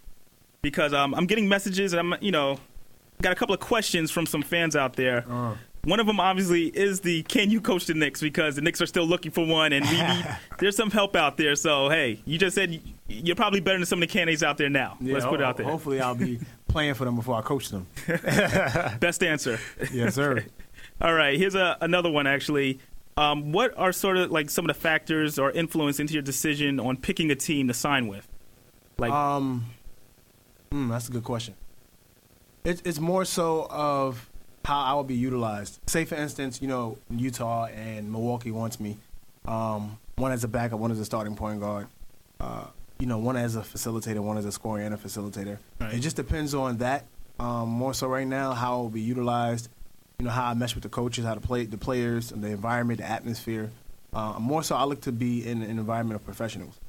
[0.62, 2.60] because um, I'm getting messages and I'm you know
[3.24, 5.26] got a couple of questions from some fans out there.
[5.86, 8.88] One of them obviously is the can you coach the Knicks because the Knicks are
[8.88, 10.26] still looking for one and we need
[10.60, 11.56] there's some help out there.
[11.56, 14.70] So hey, you just said you're probably better than some of the candidates out there
[14.70, 14.98] now.
[15.00, 15.66] Yeah, Let's put it out there.
[15.68, 17.86] Hopefully, I'll be playing for them before I coach them.
[19.00, 19.60] Best answer.
[19.94, 20.46] Yes, sir.
[21.00, 22.80] All right, here's a, another one actually.
[23.18, 26.80] Um, what are sort of like some of the factors or influence into your decision
[26.80, 28.28] on picking a team to sign with?
[28.98, 29.66] Like, um,
[30.72, 31.56] mm, that's a good question.
[32.64, 34.30] It's it's more so of
[34.66, 35.80] how I will be utilized.
[35.88, 38.97] Say, for instance, you know, Utah and Milwaukee wants me.
[39.45, 41.88] Um, one as a backup, one as a starting point guard.
[42.39, 42.66] Uh,
[42.99, 45.59] you know, one as a facilitator, one as a scorer and a facilitator.
[45.82, 47.05] It just depends on that.
[47.39, 49.70] Um, more so right now, how it will be utilized.
[50.18, 52.47] You know, how I mesh with the coaches, how to play the players, and the
[52.47, 53.70] environment, the atmosphere.
[54.13, 56.80] Uh, more so, I look to be in an environment of professionals.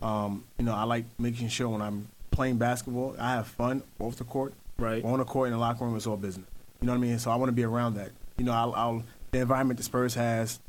[0.00, 4.16] Um, you know, I like making sure when I'm playing basketball, I have fun off
[4.16, 4.54] the court.
[4.78, 5.04] Right.
[5.04, 6.46] On the court in the locker room, it's all business.
[6.80, 7.18] You know what I mean?
[7.18, 8.10] So I want to be around that.
[8.36, 9.02] You know, I'll, I'll
[9.32, 10.60] the environment the Spurs has,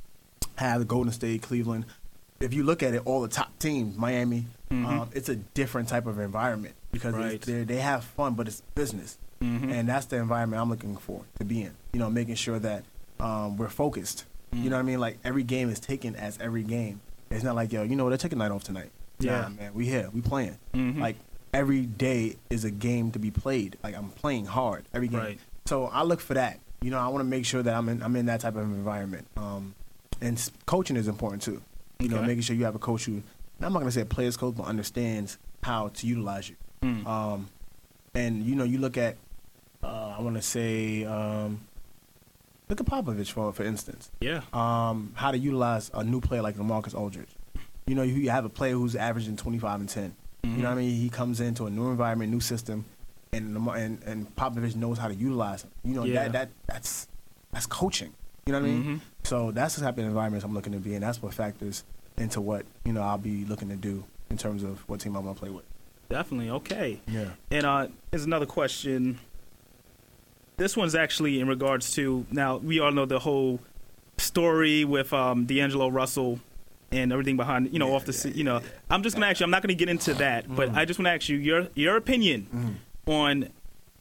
[0.55, 1.86] have the Golden State, Cleveland.
[2.39, 6.05] If you look at it, all the top teams, Miami, um, it's a different type
[6.05, 7.41] of environment because Right.
[7.41, 9.72] they have fun, but it's business, Mhm.
[9.72, 11.74] and that's the environment I'm looking for to be in.
[11.93, 12.84] You know, making sure that
[13.20, 14.24] um, we're focused.
[14.53, 14.99] You know what I mean?
[14.99, 17.01] Like every game is taken as every game.
[17.30, 18.10] It's not like yo, you know, what?
[18.12, 18.89] they're taking night off tonight.
[19.20, 19.41] Yeah.
[19.41, 20.57] Nah, man, we here, we playing.
[20.74, 20.99] Mhm.
[20.99, 21.18] Like
[21.53, 23.78] every day is a game to be played.
[23.84, 25.20] Like I'm playing hard every game.
[25.20, 25.39] Right.
[25.70, 26.59] So I look for that.
[26.82, 28.63] You know, I want to make sure that I'm in I'm in that type of
[28.63, 29.28] environment.
[29.38, 29.76] Um,
[30.20, 31.61] and coaching is important too.
[31.99, 33.22] You know, making sure you have a coach who
[33.61, 36.55] I'm not gonna say a player's coach, but understands how to utilize you.
[36.82, 37.05] Mm.
[37.05, 37.49] Um,
[38.15, 39.17] and you know, you look at
[39.84, 41.61] uh, I want to say um,
[42.67, 44.09] look at Popovich for for instance.
[44.22, 47.30] yeah, Um, how to utilize a new player like LaMarcus Aldridge.
[47.86, 50.15] You know, you you have a player who's averaging 25 and 10.
[50.41, 50.95] You know what I mean?
[50.95, 52.86] He comes into a new environment, new system,
[53.34, 55.72] and and, and Popovich knows how to utilize him.
[55.84, 56.24] You know Yeah.
[56.24, 57.08] that that that's
[57.52, 58.14] that's coaching.
[58.46, 58.84] You know what I mean?
[58.84, 59.00] Mhm.
[59.28, 61.02] So that's the type of environments I'm looking to be in.
[61.02, 61.84] That's what factors
[62.18, 65.24] into what you know I'll be looking to do in terms of what team I'm
[65.24, 65.66] gonna play with.
[66.10, 67.00] definitely okay.
[67.08, 67.30] Yeah.
[67.52, 69.20] And uh, here's another question.
[70.58, 73.60] This one's actually in regards to now we all know the whole
[74.18, 76.40] story with um, D'Angelo Russell
[76.92, 78.60] and everything behind you know off the se- you know
[78.90, 81.06] I'm just gonna ask you I'm not gonna get into that but I just want
[81.06, 83.49] to ask you your your opinion on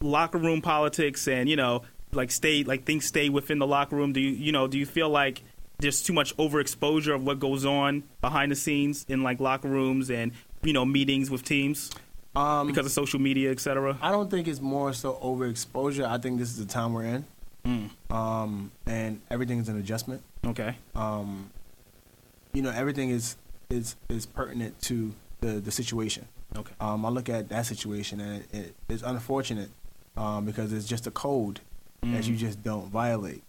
[0.01, 1.83] locker room politics and you know
[2.13, 4.87] like stay like things stay within the locker room do you you know do you
[4.87, 5.43] feel like
[5.79, 10.11] there's too much overexposure of what goes on behind the scenes in like locker rooms
[10.11, 10.33] and
[10.63, 11.91] you know meetings with teams
[12.37, 16.05] Um, because of social media etc I don't think it's more so overexposure.
[16.07, 17.25] I think this is the time we're in,
[17.67, 17.91] Mm.
[18.15, 20.23] um, and everything is an adjustment.
[20.47, 21.51] okay um,
[22.53, 23.37] you know, everything is
[23.71, 26.27] is is pertinent to the the situation.
[26.57, 26.73] Okay.
[26.81, 29.71] Um, I look at that situation and it, it, it's unfortunate
[30.17, 31.61] um, because it's just a code
[32.03, 32.39] that you Mm.
[32.39, 33.43] just don't violate,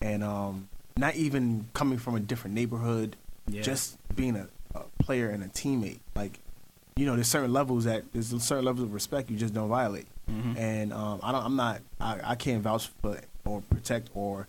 [0.00, 3.16] and um, not even coming from a different neighborhood,
[3.48, 3.62] Yeah.
[3.62, 5.98] just being a, a player and a teammate.
[6.14, 6.38] Like,
[6.96, 10.06] you know, there's certain levels that there's certain levels of respect you just don't violate,
[10.30, 10.56] Mhm.
[10.58, 14.46] and um, I don't, I'm not, I, I can't vouch for or protect or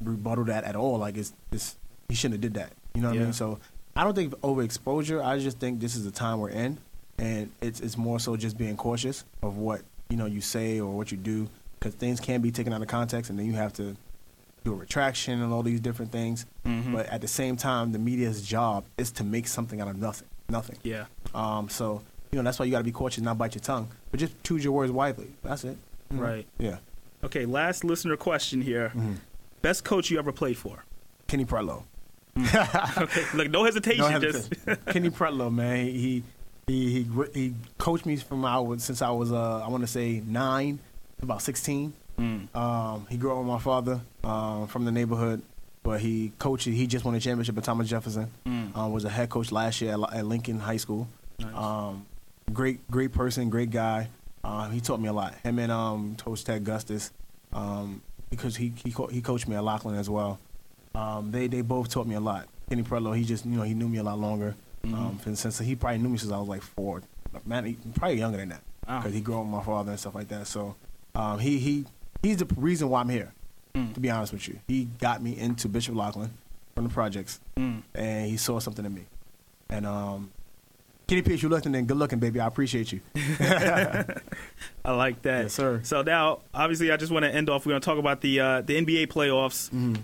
[0.00, 0.98] rebuttal that at all.
[0.98, 1.76] Like it's, it's
[2.08, 2.72] he shouldn't have did that.
[2.94, 3.32] You know what I mean?
[3.32, 3.58] So
[3.98, 5.24] I don't think overexposure.
[5.24, 6.78] I just think this is the time we're in,
[7.18, 10.96] and it's it's more so just being cautious of what you know you say or
[10.96, 11.48] what you do,
[11.80, 13.96] because things can be taken out of context, and then you have to
[14.62, 16.46] do a retraction and all these different things.
[16.64, 16.92] Mhm.
[16.92, 20.28] But at the same time, the media's job is to make something out of nothing.
[20.48, 20.76] Nothing.
[20.84, 21.06] Yeah.
[21.34, 21.68] Um.
[21.68, 24.20] So you know that's why you got to be cautious, not bite your tongue, but
[24.20, 25.32] just choose your words wisely.
[25.42, 25.76] That's it.
[26.10, 26.22] Know?
[26.22, 26.46] Right.
[26.58, 26.76] Yeah.
[27.24, 28.90] Okay, last listener question here.
[28.90, 29.14] Mm-hmm.
[29.60, 30.84] Best coach you ever played for?
[31.26, 31.82] Kenny Pretlow.
[32.98, 34.10] okay, look, no hesitation.
[34.10, 34.52] No just.
[34.86, 36.22] Kenny Pretlow, man, he
[36.66, 39.86] he he he coached me from I was since I was uh I want to
[39.86, 40.78] say nine
[41.22, 41.92] about sixteen.
[42.18, 42.54] Mm.
[42.54, 45.42] Um, he grew up with my father um, from the neighborhood,
[45.82, 46.66] but he coached.
[46.66, 48.30] He just won a championship at Thomas Jefferson.
[48.46, 48.76] Mm.
[48.76, 51.08] Um, was a head coach last year at, at Lincoln High School.
[51.38, 51.54] Nice.
[51.54, 52.06] Um,
[52.52, 54.08] great great person, great guy.
[54.42, 55.34] Uh, he taught me a lot.
[55.42, 57.12] Him and um, Coach Ted Gustus,
[57.52, 60.38] um, because he he co- he coached me at Loughlin as well.
[60.98, 62.48] Um, they they both taught me a lot.
[62.68, 64.54] Kenny Pretlow, he just you know he knew me a lot longer.
[64.84, 67.02] Um, since, since he probably knew me since I was like four.
[67.44, 68.98] Man, he, probably younger than that Wow.
[69.00, 70.46] because he grew up with my father and stuff like that.
[70.46, 70.76] So
[71.14, 71.84] um, he he
[72.22, 73.32] he's the reason why I'm here.
[73.74, 73.92] Mm.
[73.94, 76.30] To be honest with you, he got me into Bishop Loughlin
[76.74, 77.82] from the projects, Mm.
[77.94, 79.02] and he saw something in me.
[79.68, 80.30] And um,
[81.06, 81.86] Kenny Pierce, you listening?
[81.86, 82.40] Good looking, baby.
[82.40, 83.00] I appreciate you.
[83.14, 85.42] I like that.
[85.44, 85.80] Yes, sir.
[85.82, 87.66] So now, obviously, I just want to end off.
[87.66, 89.68] We're going to talk about the uh, the NBA playoffs.
[89.70, 89.96] Mm-hmm.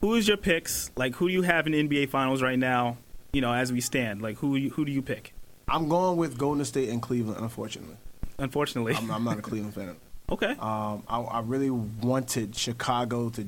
[0.00, 0.90] Who is your picks?
[0.96, 2.98] Like, who do you have in the NBA Finals right now?
[3.32, 5.34] You know, as we stand, like who you- who do you pick?
[5.66, 7.40] I'm going with Golden State and Cleveland.
[7.40, 7.96] Unfortunately,
[8.38, 9.96] Unfortunately, I'm, I'm not a Cleveland fan.
[10.30, 10.50] okay.
[10.58, 13.46] Um, I, I really wanted Chicago to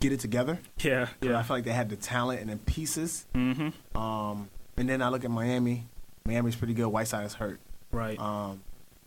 [0.00, 0.58] get it together.
[0.80, 1.38] Yeah, yeah.
[1.38, 3.26] I feel like they had the talent and the pieces.
[3.34, 3.96] Mm-hmm.
[3.96, 5.86] Um, and then I look at Miami.
[6.26, 6.88] Miami's pretty good.
[6.88, 7.60] Whiteside is hurt.
[7.92, 8.18] Right.
[8.18, 8.60] Um,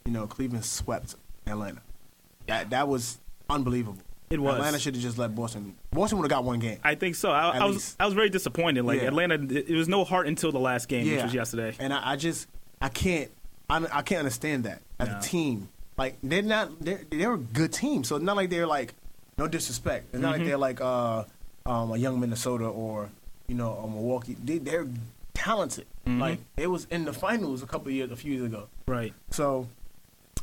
[0.06, 1.82] you know, Cleveland swept Atlanta.
[2.48, 3.18] That that was
[3.50, 4.02] unbelievable.
[4.34, 4.56] It was.
[4.56, 5.76] Atlanta should have just let Boston.
[5.92, 6.80] Boston would have got one game.
[6.84, 7.32] I think so.
[7.32, 7.96] I, I was least.
[8.00, 8.84] I was very disappointed.
[8.84, 9.08] Like Yeah.
[9.08, 11.76] Atlanta, it, it was no heart until the last game, which was yesterday.
[11.80, 12.48] And I, I just
[12.82, 13.30] I can't
[13.70, 15.18] I, I can't understand that as No.
[15.18, 15.70] a team.
[15.98, 18.04] Like they're not they're they're a good team.
[18.04, 18.94] So it's not like they're like
[19.38, 20.08] no disrespect.
[20.14, 20.38] It's not Mhm.
[20.40, 21.24] like they're like uh
[21.66, 23.10] um a young Minnesota or
[23.48, 24.36] you know a Milwaukee.
[24.44, 24.88] They, they're
[25.34, 25.86] talented.
[26.08, 26.20] Mhm.
[26.20, 28.68] Like it was in the finals a couple years a few years ago.
[28.88, 29.14] Right.
[29.30, 29.68] So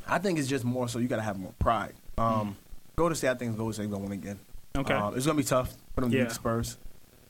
[0.06, 1.94] I think it's just more so you got to have more pride.
[2.18, 2.56] Um,
[2.96, 4.38] Go to State, I think Golden State going to win again.
[4.76, 4.94] Okay.
[4.94, 6.24] Um, it's going to be tough for them to Yeah.
[6.24, 6.76] beat the Spurs.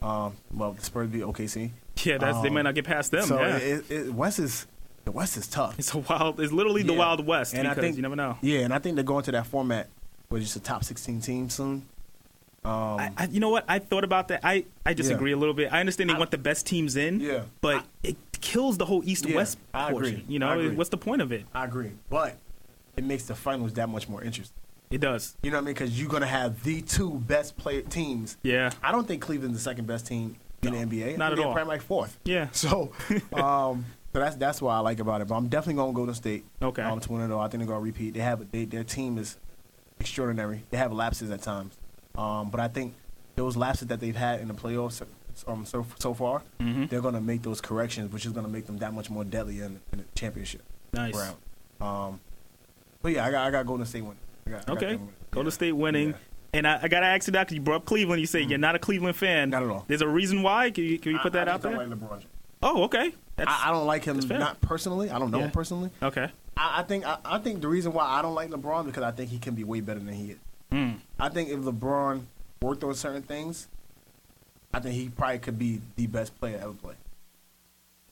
[0.01, 1.71] Um, well, the Spurs beat OKC.
[2.03, 3.23] Yeah, that's they Um, might not get past them.
[3.25, 3.57] So yeah.
[3.57, 4.65] it, it, West is
[5.05, 5.77] the West is tough.
[5.79, 6.39] it's a wild.
[6.39, 8.37] It's literally the Wild West And I think- you never know.
[8.41, 9.89] Yeah, and I think they're going to that format
[10.29, 11.85] where it's just a top 16 team soon.
[12.63, 13.65] Um, I, I, you know what?
[13.67, 14.41] I thought about that.
[14.43, 15.73] I, I disagree a little bit.
[15.73, 17.19] I understand they want the best teams in.
[17.19, 17.41] Yeah.
[17.59, 20.11] But it kills the whole East Yeah, West I agree.
[20.11, 20.25] portion.
[20.27, 21.45] You I know, what's the point of it?
[21.55, 22.37] I agree, but
[22.95, 24.55] it makes the finals that much more interesting.
[24.91, 25.35] It does.
[25.41, 25.73] You know what I mean?
[25.73, 28.37] Because you're going to have the two best player teams.
[28.43, 28.71] Yeah.
[28.83, 31.17] I don't think Cleveland's the second best team in the NBA.
[31.17, 31.53] Not at all.
[31.53, 32.19] Probably like fourth.
[32.25, 32.49] Yeah.
[32.51, 32.91] So,
[33.33, 35.27] um, so that's that's what I like about it.
[35.27, 36.43] But I'm definitely going to Golden State.
[36.61, 36.81] Okay.
[36.81, 37.39] Um, to win it all.
[37.39, 38.13] I think they're going to repeat.
[38.13, 39.37] They have they, their team is
[39.99, 40.63] extraordinary.
[40.69, 41.77] They have lapses at times,
[42.17, 42.95] um, but I think
[43.35, 45.01] those lapses that they've had in the playoffs
[45.47, 46.89] um, so so far, Mhm.
[46.89, 49.23] they're going to make those corrections, which is going to make them that much more
[49.23, 50.61] deadly in, in the championship
[50.91, 51.15] Nice.
[51.15, 51.37] round.
[51.79, 52.19] Um,
[53.01, 54.17] but yeah, I got I got Golden State winning.
[54.49, 54.99] Got, Okay.
[55.31, 56.13] Golden State winning.
[56.53, 58.19] And I, I got to ask you that because you brought up Cleveland.
[58.19, 59.47] You say you're not a Cleveland fan.
[59.47, 59.51] Mm.
[59.51, 59.85] Not at all.
[59.87, 60.69] There's a reason why.
[60.71, 61.71] Can you, can you put I- that I out there?
[61.73, 62.23] don't like LeBron.
[62.63, 63.13] oh, okay.
[63.37, 65.09] That's, I, I don't like him not personally.
[65.09, 65.45] I don't know Yeah.
[65.45, 65.89] him personally.
[66.03, 66.29] okay.
[66.57, 69.11] I, I think I, I think the reason why I don't like LeBron because I
[69.11, 70.37] think he can be way better than he is.
[70.71, 70.97] Mm.
[71.19, 72.23] I think if LeBron
[72.61, 73.67] worked on certain things,
[74.73, 76.95] I think he probably could be the best player ever play.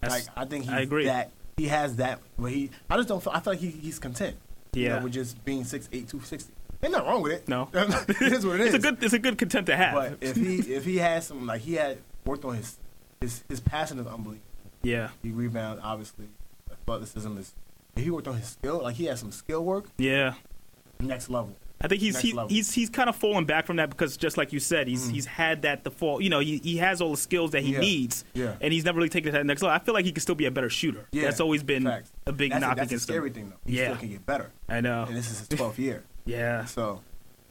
[0.01, 1.05] Like I think he's I agree.
[1.05, 2.19] that he has that.
[2.37, 3.21] But he, I just don't.
[3.21, 4.37] Feel, I feel like he, he's content.
[4.73, 4.97] You Yeah.
[4.99, 6.51] know, with just being six eight two sixty.
[6.81, 7.47] Ain't nothing wrong with it.
[7.47, 7.69] No.
[7.73, 8.73] it is what it is.
[8.73, 9.03] It's a good.
[9.03, 9.93] It's a good content to have.
[9.93, 12.77] But if he if he has some like he had worked on his
[13.19, 14.45] his his passion is unbelievable.
[14.81, 15.09] yeah.
[15.21, 16.27] He rebound obviously.
[16.71, 17.53] Athleticism is.
[17.95, 20.35] If he worked on his skill, like he had some skill work, Yeah.
[21.01, 21.55] next level.
[21.81, 24.51] I think he's he, he's he's kind of fallen back from that because just like
[24.51, 26.21] you said, he's he's had that the fall.
[26.21, 27.73] You know, he, he has all the skills that he Mm.
[27.75, 27.79] Yeah.
[27.79, 28.55] needs, Yeah.
[28.59, 29.75] and he's never really taken it to that next level.
[29.75, 31.07] I feel like he could still be a better shooter.
[31.11, 32.11] Yeah, That's always been facts.
[32.25, 33.33] a big that's knock a, that's against a scary him.
[33.33, 33.55] thing though.
[33.65, 33.85] He Yeah.
[33.85, 34.51] still can get better.
[34.67, 35.05] I know.
[35.07, 36.03] And this is his twelfth year.
[36.25, 37.01] Yeah, So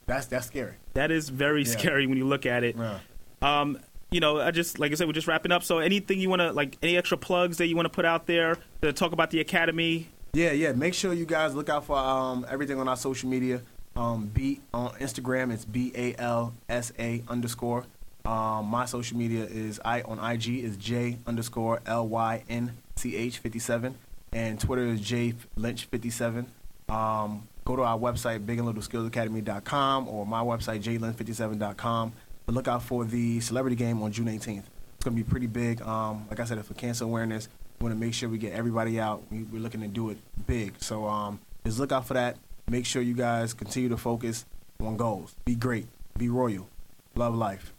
[0.06, 0.74] that's that's scary.
[0.94, 1.70] that is very Yeah.
[1.72, 2.76] scary when you look at it.
[2.76, 2.98] Yeah.
[3.42, 3.78] Um,
[4.10, 5.62] you know, I just like I said, we're just wrapping up.
[5.62, 8.26] So, anything you want to like, any extra plugs that you want to put out
[8.26, 10.08] there to talk about the academy?
[10.32, 10.72] Yeah, yeah.
[10.72, 13.62] Make sure you guys look out for um, everything on our social media.
[13.98, 17.84] Um, B on Instagram, it's B A L S A underscore.
[18.24, 23.16] Um, my social media is I on IG is J underscore L Y N C
[23.16, 23.96] H fifty seven,
[24.32, 26.46] and Twitter is J Lynch fifty seven.
[26.88, 32.12] Um, go to our website bigandlittleskillsacademy.com or my website jlynch57.com.
[32.46, 34.62] But look out for the celebrity game on June 18th.
[34.94, 35.82] It's going to be pretty big.
[35.82, 38.98] Um, like I said, for cancer awareness, we want to make sure we get everybody
[38.98, 39.22] out.
[39.30, 40.74] We, we're looking to do it big.
[40.78, 42.38] So um, just look out for that.
[42.68, 44.44] Make sure you guys continue to focus
[44.80, 45.34] on goals.
[45.44, 45.86] Be great.
[46.18, 46.68] Be royal.
[47.14, 47.72] Love life.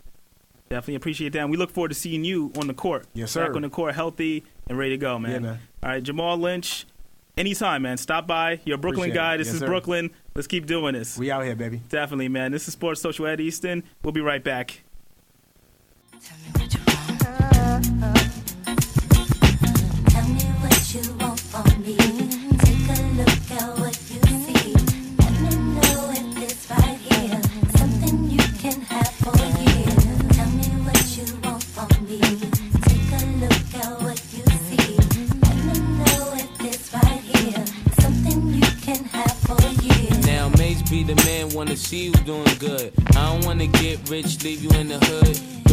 [0.69, 1.39] Definitely appreciate that.
[1.39, 3.05] And we look forward to seeing you on the court.
[3.13, 3.47] Yes, sir.
[3.47, 5.31] Back on the court, healthy and ready to go, man.
[5.31, 5.59] Yeah, man.
[5.83, 6.85] All right, Jamal Lynch,
[7.37, 7.97] anytime, man.
[7.97, 8.59] Stop by.
[8.65, 9.35] You're a Brooklyn Appreciate guy.
[9.35, 9.37] it.
[9.39, 9.67] This Yes, is sir.
[9.67, 10.11] Brooklyn.
[10.35, 11.17] Let's keep doing this.
[11.17, 11.81] We out here, baby.
[11.89, 12.51] Definitely, man.
[12.51, 13.83] This is Sports Social Ed Easton.
[14.03, 14.81] We'll be right back.
[16.21, 16.37] Tell
[20.27, 21.97] me what you want from me.
[41.03, 42.91] The man, wanna see you doing good.
[43.15, 45.58] I don't wanna get rich, leave you in the hood.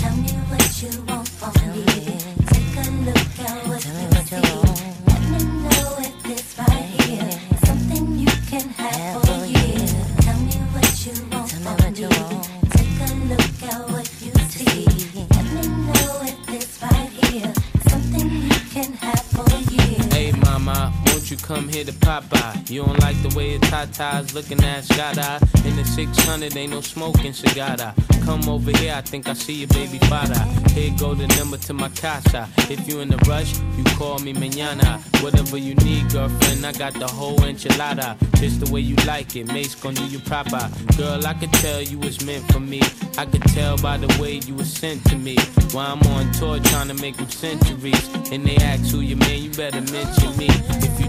[0.00, 0.82] Tell me what
[11.06, 11.29] you
[21.30, 22.70] you come here to Popeye?
[22.70, 25.16] You don't like the way the tatas looking at Scott
[25.64, 27.76] In the 600, ain't no smoking cigar.
[28.24, 30.40] Come over here, I think I see your baby father.
[30.70, 32.48] Here go the number to my casa.
[32.68, 35.00] If you in a rush, you call me mañana.
[35.22, 38.16] Whatever you need, girlfriend, I got the whole enchilada.
[38.40, 40.70] Just the way you like it, Mace gon' do you proper.
[40.96, 42.80] Girl, I could tell you was meant for me.
[43.18, 45.36] I could tell by the way you were sent to me.
[45.72, 48.08] While I'm on tour trying to make them centuries.
[48.32, 50.48] And they ask who you man, you better mention me.
[50.48, 51.08] If you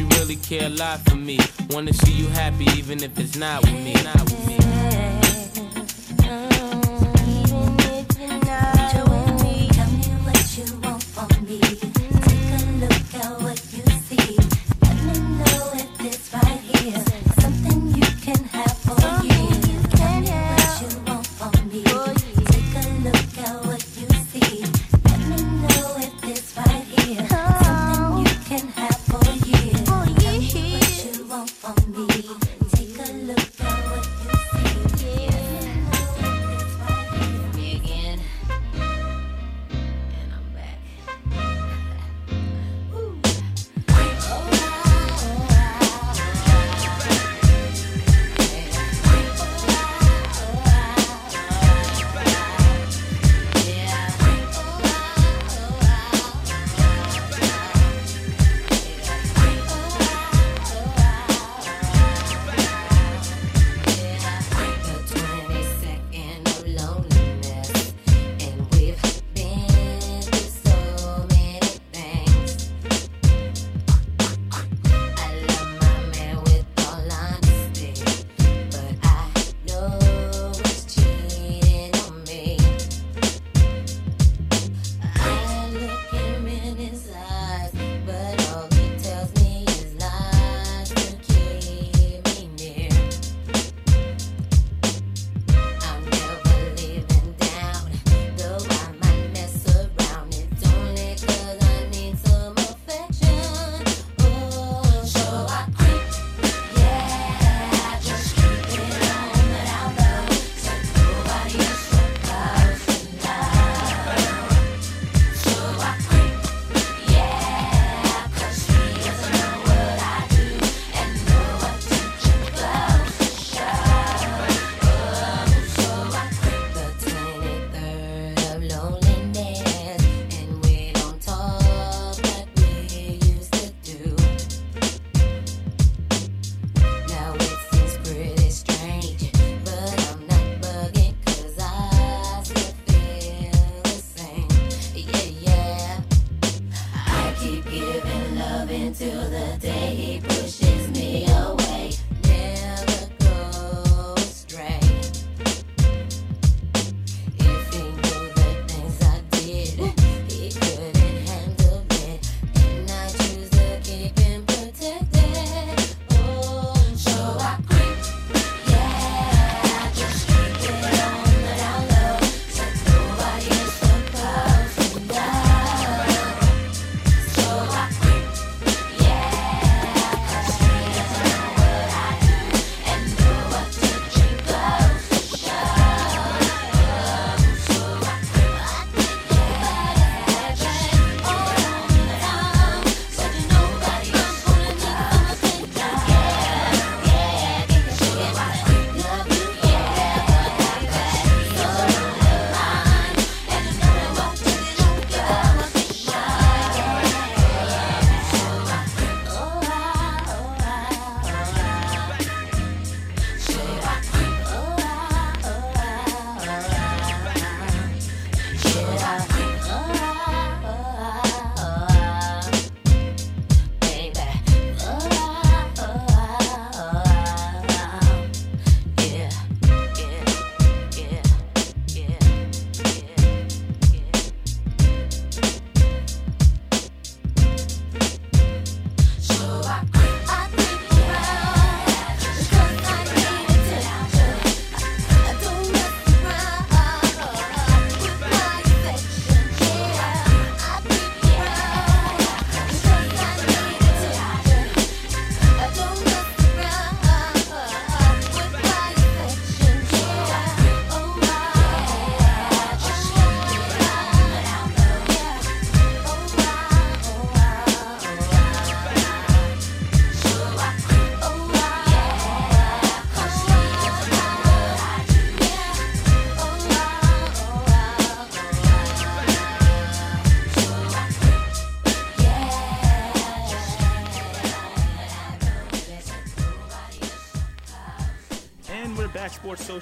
[0.00, 1.38] you really care a lot for me.
[1.70, 3.92] Wanna see you happy, even if it's not with me.
[3.92, 4.59] Not with me.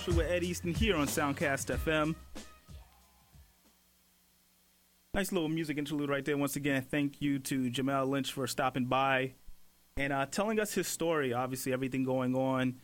[0.09, 2.15] Social with Ed Easton here on Soundcast FM.
[5.15, 6.37] Nice little music interlude right there.
[6.37, 9.33] Once again, thank you to Jamel Lynch for stopping by
[9.97, 11.33] and uh, telling us his story.
[11.33, 12.77] Obviously, everything going on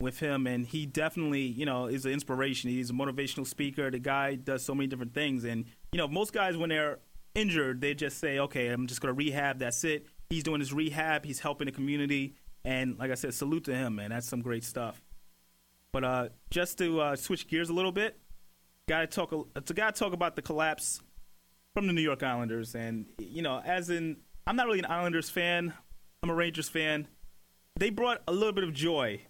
[0.00, 2.70] with him, and he definitely, you know, is an inspiration.
[2.70, 3.90] He's a motivational speaker.
[3.90, 6.98] The guy does so many different things, and you know, most guys when they're
[7.34, 9.58] injured, they just say, "Okay, I'm just gonna rehab.
[9.58, 11.24] That's it." He's doing his rehab.
[11.24, 14.10] He's helping the community, and like I said, salute to him, man.
[14.10, 15.02] That's some great stuff.
[15.92, 18.18] But uh, just to uh, switch gears a little bit,
[18.88, 19.30] gotta talk.
[19.30, 21.00] To gotta talk about the collapse
[21.74, 25.30] from the New York Islanders, and you know, as in, I'm not really an Islanders
[25.30, 25.74] fan.
[26.22, 27.08] I'm a Rangers fan.
[27.76, 29.22] They brought a little bit of joy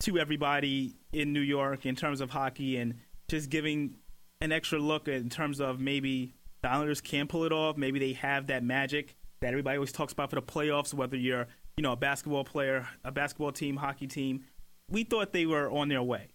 [0.00, 2.94] to everybody in New York in terms of hockey, and
[3.28, 3.96] just giving
[4.40, 7.76] an extra look in terms of maybe the Islanders can pull it off.
[7.76, 10.92] Maybe they have that magic that everybody always talks about for the playoffs.
[10.92, 11.46] Whether you're,
[11.76, 14.44] you know, a basketball player, a basketball team, hockey team,
[14.90, 16.28] we thought they were on their way.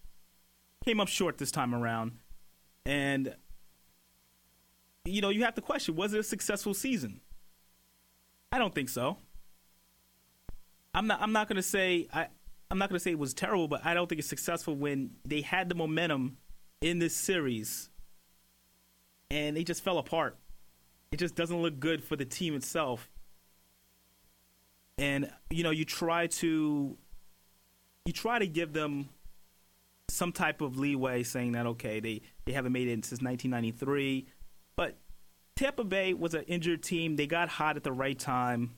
[0.86, 2.14] Came up short this time around,
[2.86, 3.36] and
[5.06, 7.22] you know, you have to question: was it a successful season?
[8.52, 9.18] I don't think so.
[10.94, 11.22] I'm not.
[11.22, 12.08] I'm not going to say.
[12.14, 12.28] I.
[12.72, 15.12] I'm not going to say it was terrible, but I don't think it's successful when
[15.26, 16.38] they had the momentum
[16.82, 17.90] in this series,
[19.30, 20.38] and they just fell apart.
[21.12, 23.10] It just doesn't look good for the team itself.
[24.98, 26.98] And you know, you try to.
[28.06, 29.10] You try to give them
[30.10, 34.28] some type of leeway, saying that okay, they they haven't made it since 1993,
[34.76, 34.98] but
[35.56, 37.16] Tampa Bay was an injured team.
[37.16, 38.76] They got hot at the right time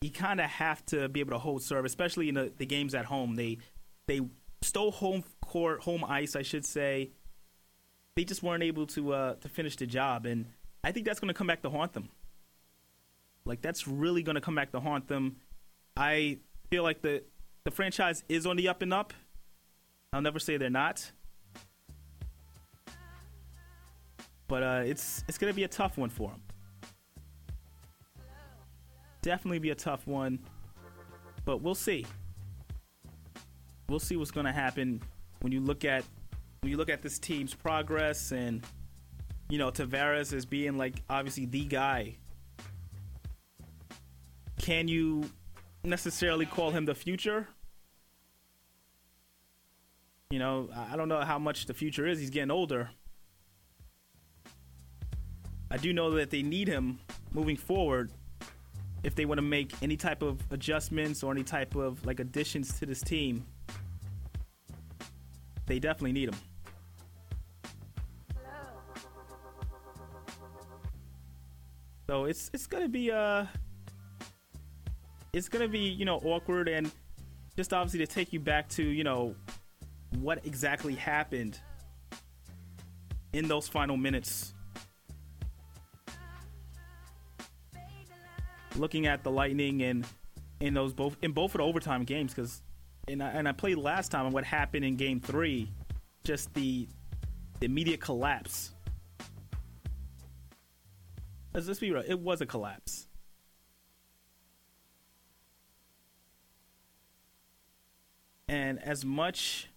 [0.00, 2.94] you kind of have to be able to hold serve, especially in the, the games
[2.94, 3.34] at home.
[3.34, 3.58] They
[4.06, 4.20] they
[4.62, 7.10] stole home court, home ice, I should say.
[8.14, 10.46] They just weren't able to uh, to finish the job, and
[10.84, 12.10] I think that's going to come back to haunt them.
[13.44, 15.36] Like that's really going to come back to haunt them.
[15.96, 16.38] I
[16.70, 17.22] feel like the
[17.66, 19.12] the franchise is on the up and up.
[20.14, 21.12] I'll never say they're not,
[24.48, 26.40] but uh, it's it's to be a tough one for them
[29.26, 30.38] definitely be a tough one,
[31.44, 32.06] but we'll see.
[33.88, 35.02] We'll see what's to happen
[35.40, 36.04] when you look at
[36.60, 38.64] when you look at this team's progress and
[39.48, 42.14] you know Tavares as being like obviously the guy.
[44.60, 45.28] Can you
[45.82, 47.48] necessarily call him the future?
[50.30, 52.18] You know, I don't know how much the future is.
[52.18, 52.90] He's getting older.
[55.70, 56.98] I do know that they need him
[57.32, 58.10] moving forward
[59.04, 62.76] if they want to make any type of adjustments or any type of like additions
[62.80, 63.46] to this team,
[65.66, 66.36] they definitely need him.
[72.08, 73.46] So it's it's gonna be uh
[75.32, 76.90] it's gonna be you know awkward and
[77.56, 79.36] just obviously to take you back to you know
[80.22, 81.58] what exactly happened
[83.32, 84.54] in those final minutes
[88.76, 90.06] looking at the Lightning and
[90.60, 92.62] in those both in both of the overtime games because
[93.08, 95.70] and I, and I played last time and what happened in Game Three,
[96.24, 96.88] just the,
[97.60, 98.72] the immediate collapse.
[101.54, 102.02] Let's be real.
[102.06, 103.06] It was a collapse.
[108.48, 109.68] And as much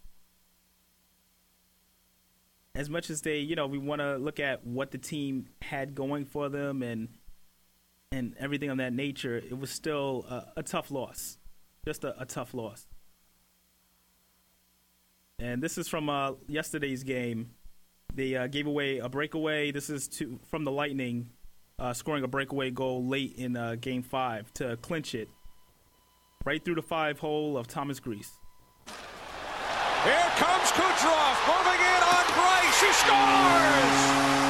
[2.80, 5.94] as much as they, you know, we want to look at what the team had
[5.94, 7.10] going for them and
[8.12, 11.38] and everything of that nature, it was still a, a tough loss,
[11.86, 12.88] just a, a, tough loss.
[15.38, 17.52] And this is from uh, yesterday's game.
[18.16, 19.72] They uh, gave away a breakaway.
[19.72, 21.30] This is to, from the Lightning,
[21.78, 25.30] uh, scoring a breakaway goal late in uh, Game Five to clinch it,
[26.46, 28.32] right through the five hole of Thomas Greiss.
[28.88, 32.09] Here comes Kucherov, moving in
[32.82, 32.88] on Greiss.
[32.88, 34.49] He scores.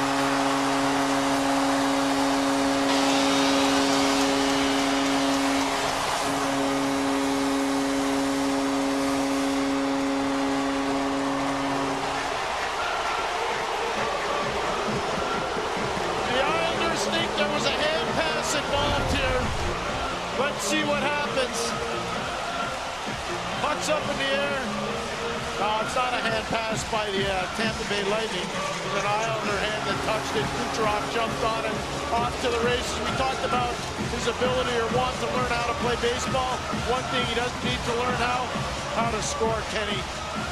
[27.89, 28.45] Bay Lightning.
[28.45, 30.45] It was an Islander hand that touched it.
[30.45, 31.73] Kucherov jumped on it,
[32.13, 32.93] off to the races.
[33.01, 33.73] We talked about
[34.13, 36.53] his ability or want to learn how to play baseball.
[36.85, 38.45] One thing he doesn't need to learn how,
[38.93, 39.97] how to score, Kenny.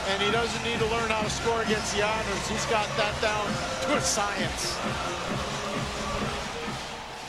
[0.10, 2.48] And he doesn't need to learn how to score against the Islanders.
[2.50, 3.46] He's got that down
[3.86, 4.74] to a science.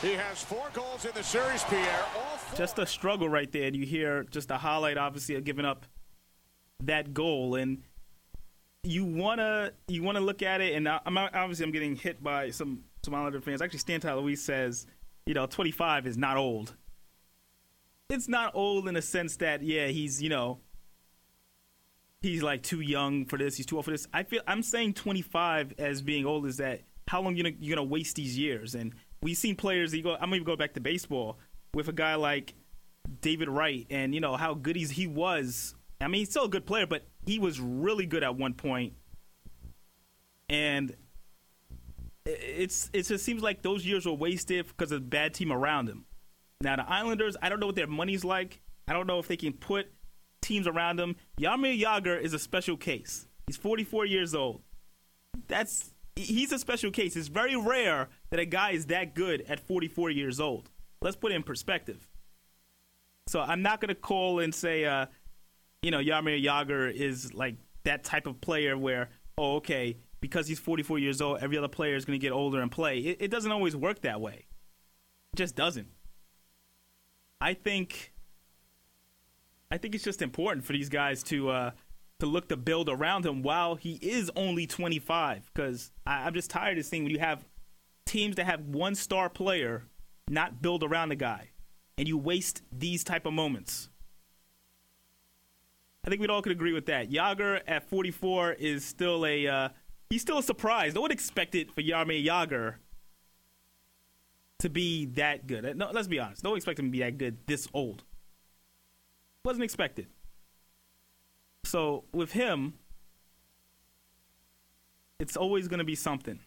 [0.01, 2.05] He has four goals in the series, Pierre.
[2.56, 3.64] Just a struggle right there.
[3.64, 5.85] And you hear just a highlight, obviously, of giving up
[6.85, 7.82] that goal, and
[8.89, 10.74] you wanna you wanna look at it.
[10.74, 13.62] And I- I'm obviously I'm getting hit by some Islander fans.
[13.62, 14.86] Actually, Stan Luis says,
[15.27, 16.74] you know, 25 is not old.
[18.10, 20.60] It's not old in the sense that yeah, he's you know
[22.20, 23.56] he's like too young for this.
[23.56, 24.06] He's too old for this.
[24.12, 27.77] I feel I'm saying 25 as being old is that how long you gonna you're
[27.77, 28.74] gonna waste these years?
[28.74, 29.94] And we've seen players.
[29.94, 30.15] You go.
[30.15, 31.39] I'm gonna even go back to baseball
[31.74, 32.55] with a guy like
[33.20, 35.74] David Wright, and you know how good he's he was.
[36.01, 38.95] I mean, he's still a good player, but he was really good at one point,
[40.49, 40.95] and
[42.25, 45.89] it's it just seems like those years were wasted because of the bad team around
[45.89, 46.05] him.
[46.61, 48.61] Now the Islanders, I don't know what their money's like.
[48.87, 49.93] I don't know if they can put
[50.41, 51.16] teams around them.
[51.41, 53.27] Jaromir Jagr is a special case.
[53.47, 54.62] He's 44 years old.
[55.47, 57.16] That's he's a special case.
[57.16, 60.70] It's very rare that a guy is that good at 44 years old.
[61.01, 62.09] Let's put it in perspective.
[63.29, 65.07] So I'm not going to call and say, uh,
[65.83, 70.59] you know, Jaromir Jagr is like that type of player where, oh, okay, because he's
[70.59, 72.99] 44 years old, every other player is going to get older and play.
[72.99, 74.47] It, it doesn't always work that way.
[75.33, 75.89] It just doesn't.
[77.41, 78.13] I think
[79.71, 81.71] I think it's just important for these guys to uh,
[82.19, 85.51] to look to build around him while he is only 25.
[85.55, 87.45] Because I'm just tired of seeing when you have
[88.07, 89.85] teams that have one star player
[90.29, 91.51] not build around the guy,
[91.97, 93.89] and you waste these type of moments.
[96.09, 97.10] I think we'd all could agree with that.
[97.10, 99.68] Jagr at 44 is still a uh,
[100.09, 100.94] he's still a surprise.
[100.94, 102.76] No one expected for Jaromir Jagr
[104.60, 105.76] to be that good.
[105.76, 106.43] No, let's be honest.
[106.43, 108.05] No one expected him to be that good this old.
[109.44, 110.06] Wasn't expected.
[111.66, 112.72] So with him,
[115.20, 116.40] it's always going to be something.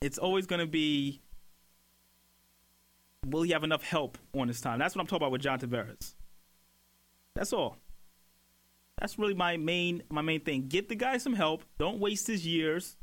[0.00, 1.20] It's always going to be
[3.24, 4.80] will he have enough help on his time?
[4.80, 6.16] That's what I'm talking about with John Tavares.
[7.36, 7.76] That's all.
[8.98, 10.68] That's really my main my main thing.
[10.68, 11.64] Get the guy some help.
[11.78, 12.96] Don't waste his years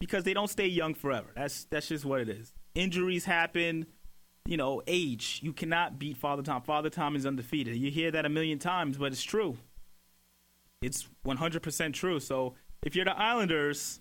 [0.00, 1.28] because they don't stay young forever.
[1.34, 2.52] That's that's just what it is.
[2.74, 3.86] Injuries happen.
[4.46, 5.40] You know, age.
[5.42, 6.62] You cannot beat Father Tom.
[6.62, 7.76] Father Tom is undefeated.
[7.76, 9.58] You hear that a million times, but it's true.
[10.80, 12.18] It's 100% true.
[12.18, 14.00] So if you're the Islanders,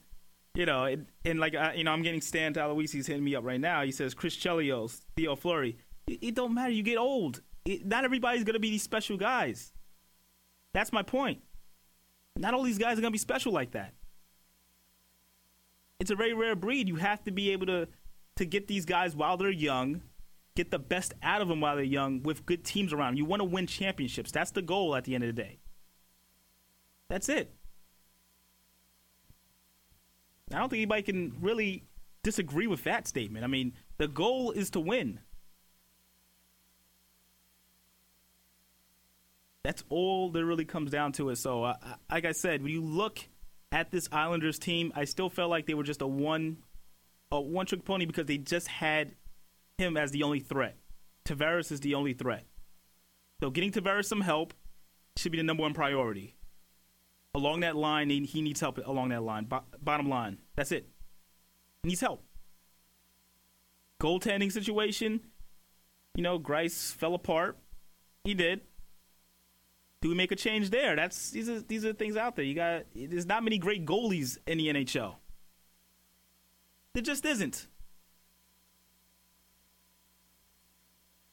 [0.56, 3.44] you know, it, and like uh, you know, I'm getting Stan Aloisi's hitting me up
[3.44, 3.84] right now.
[3.84, 5.77] He says Chris Chelios, Theo Fleury.
[6.07, 6.72] It, it don't matter.
[6.72, 7.41] You get old.
[7.65, 9.73] It, not everybody's gonna be these special guys.
[10.73, 11.44] That's my point.
[12.35, 13.94] Not all these guys are gonna be special like that.
[15.99, 16.88] It's a very rare breed.
[16.88, 17.88] You have to be able to
[18.35, 20.03] to get these guys while they're young,
[20.56, 23.14] get the best out of them while they're young with good teams around.
[23.14, 23.18] 'em.
[23.18, 24.31] You want to win championships.
[24.31, 25.60] That's the goal at the end of the day.
[27.07, 27.56] That's it.
[30.53, 31.88] I don't think anybody can really
[32.23, 33.44] disagree with that statement.
[33.44, 35.19] I mean, the goal is to win.
[39.68, 41.35] That's all that really comes down to it.
[41.35, 41.76] So, uh,
[42.10, 43.19] like I said, when you look
[43.73, 46.60] at this Islanders team, I still felt like they were just a one,
[47.34, 49.15] a one trick pony because they just had
[49.77, 50.77] him as the only threat.
[51.26, 52.45] Tavares is the only threat.
[53.41, 54.53] So, getting Tavares some help
[55.18, 56.38] should be the number one priority.
[57.35, 59.44] Along that line, he, needs help along that line.
[59.44, 60.88] Bo- bottom line, that's it.
[61.84, 62.23] He needs help.
[64.02, 65.19] Goaltending situation,
[66.15, 67.57] you know, Greiss fell apart.
[68.23, 68.61] He did.
[70.02, 70.95] Do we make a change there?
[70.95, 72.45] That's these are these are things out there.
[72.45, 75.15] You got there's not many great goalies in the NHL.
[76.94, 77.68] There just isn't.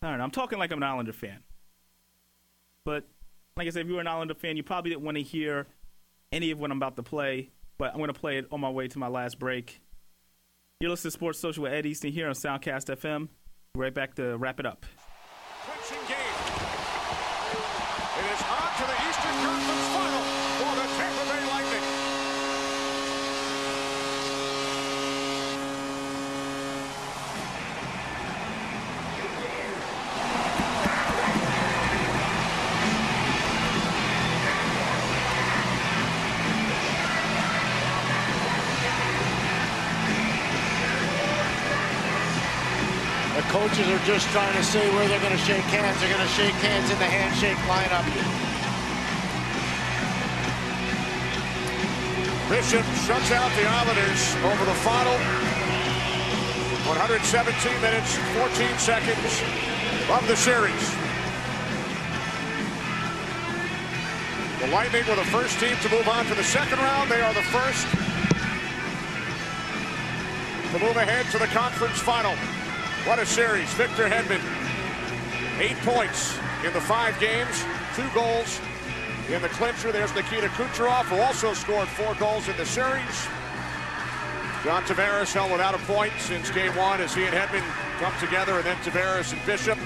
[0.03, 0.25] Don't know.
[0.25, 1.43] I'm talking like I'm an Islander fan.
[2.85, 3.09] But
[3.57, 5.67] like I said, if you were an Islander fan, you probably didn't want to hear
[6.33, 7.51] any of what I'm about to play.
[7.79, 9.81] But I'm going to play it on my way to my last break.
[10.81, 13.29] You're listening to Sports Social with Ed Easton here on Soundcast FM.
[13.75, 14.85] Right back to wrap it up.
[15.65, 16.19] Clinching game.
[18.19, 20.25] It is on to the Eastern Conference Final
[20.59, 21.85] for the Tampa Bay Lightning.
[43.37, 46.01] The coaches are just trying to say where they're going to shake hands.
[46.01, 48.54] They're going to shake hands in the handshake lineup.
[52.49, 55.17] Bishop shuts out the Islanders over the final
[56.85, 59.41] 117 minutes, 14 seconds
[60.13, 60.85] of the series.
[64.61, 67.11] The Lightning were the first team to move on to the second round.
[67.11, 67.87] They are the first
[70.73, 72.37] to move ahead to the conference final.
[73.07, 73.73] What a series.
[73.73, 74.43] Victor Hedman,
[75.61, 77.65] eight points in the five games,
[77.97, 78.61] two goals,
[79.31, 79.91] in the clincher.
[79.91, 83.29] There's Nikita Kucherov, who also scored four goals in the series.
[84.63, 87.65] John Tavares held without a point since game one as he and Hedman
[87.99, 89.79] come together, and then Tavares and Bishop.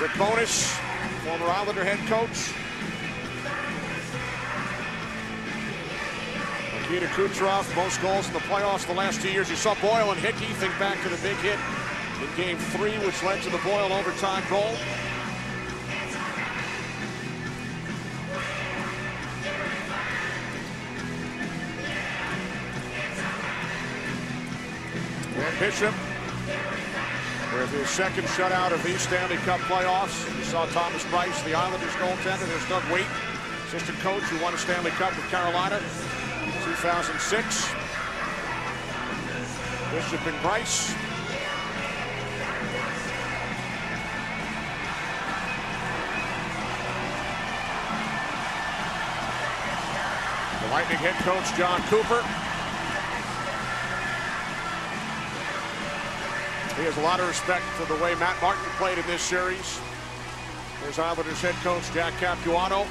[0.00, 0.76] Rick Bowness,
[1.24, 2.54] former Islander head coach.
[6.82, 9.50] Nikita Kucherov, most goals in the playoffs the last two years.
[9.50, 10.46] You saw Boyle and Hickey.
[10.54, 11.58] Think back to the big hit
[12.22, 14.74] in game three, which led to the Boyle overtime goal.
[25.58, 25.92] Bishop
[27.52, 30.24] with his second shutout of these Stanley Cup playoffs.
[30.38, 32.46] You saw Thomas Greiss, the Islanders goaltender.
[32.46, 33.06] There's Doug Weight,
[33.66, 35.80] assistant coach who won a Stanley Cup with Carolina
[36.62, 37.74] 2006.
[39.90, 40.94] Bishop and Greiss.
[50.62, 52.47] The Lightning head coach, Jon Cooper.
[56.78, 59.80] He has a lot of respect for the way Matt Martin played in this series.
[60.80, 62.86] There's Islanders head coach Jack Capuano.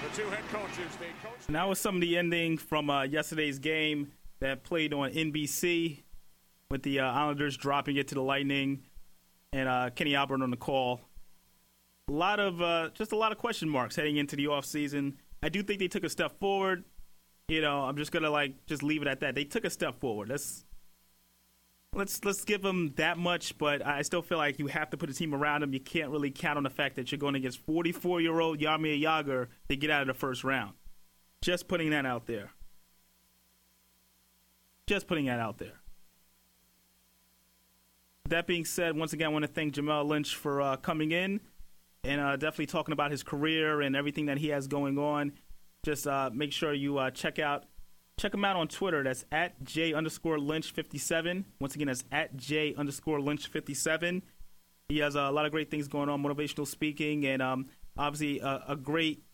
[0.00, 1.46] The two head coaches, they coach.
[1.50, 4.10] That was some of the ending from uh, yesterday's game
[4.40, 5.98] that played on NBC
[6.70, 8.84] with the uh, Islanders dropping it to the Lightning
[9.52, 11.02] and uh, Kenny Albert on the call.
[12.08, 15.16] A lot of uh, just a lot of question marks heading into the offseason.
[15.42, 16.84] I do think they took a step forward.
[17.48, 19.34] You know, I'm just gonna like just leave it at that.
[19.34, 20.28] They took a step forward.
[20.28, 20.64] Let's
[21.94, 25.10] let's let's give them that much, but I still feel like you have to put
[25.10, 25.72] a team around them.
[25.72, 29.00] You can't really count on the fact that you're going against 44 year old Jaromir
[29.00, 30.74] Jagr to get out of the first round.
[31.42, 32.50] Just putting that out there.
[34.86, 35.80] Just putting that out there.
[38.30, 41.40] That being said, once again, I want to thank Jamel Lynch for uh, coming in
[42.04, 45.32] and uh, definitely talking about his career and everything that he has going on.
[45.84, 47.64] Just uh, make sure you uh, check out
[48.18, 49.02] check him out on Twitter.
[49.02, 51.44] That's at J underscore Lynch fifty seven.
[51.60, 54.22] Once again, that's at J underscore Lynch fifty seven.
[54.88, 57.66] He has a lot of great things going on, motivational speaking, and um,
[57.98, 59.24] obviously a, a great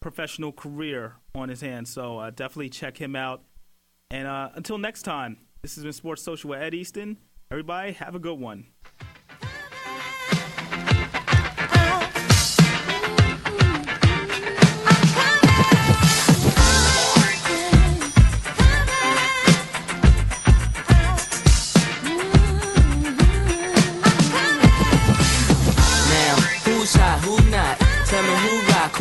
[0.00, 1.90] professional career on his hands.
[1.90, 3.42] So uh, definitely check him out.
[4.10, 7.18] And uh, until next time, this has been Sports Social with Ed Easton.
[7.50, 8.66] Everybody, have a good one.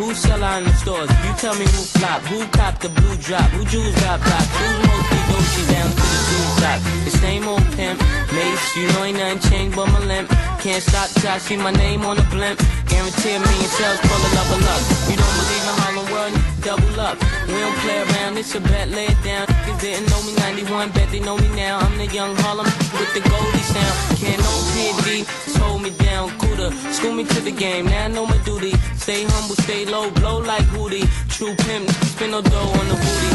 [0.07, 1.09] Who sell out in the stores.
[1.25, 4.67] You tell me who flop, who cop the blue drop, who jewels got pop, who
[4.87, 6.79] mostly Gucci down to the blue top.
[7.03, 7.99] The same old pimp,
[8.31, 10.29] mace, you know ain't nothing changed but my limp.
[10.63, 12.61] Can't stop till I see my name on the blimp.
[12.89, 14.81] Guarantee a million sales, pull a level up.
[15.09, 17.17] You don't believe in Harlem World, double up.
[17.47, 19.47] We don't play around, it's your bet, lay it down.
[19.47, 21.79] Niggas didn't know me 91, bet they know me now.
[21.79, 22.65] I'm the young Harlem
[22.97, 23.95] with the Goldie sound.
[24.19, 25.27] Can't no PD,
[25.59, 26.71] hold me down, cooler.
[26.91, 28.73] School me to the game, now I know my duty.
[28.95, 31.07] Stay humble, stay low, blow like Hootie.
[31.29, 33.31] True pimp, spin no dough on the booty.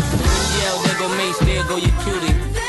[0.59, 2.62] Yell, there go Mace, there go your cutie.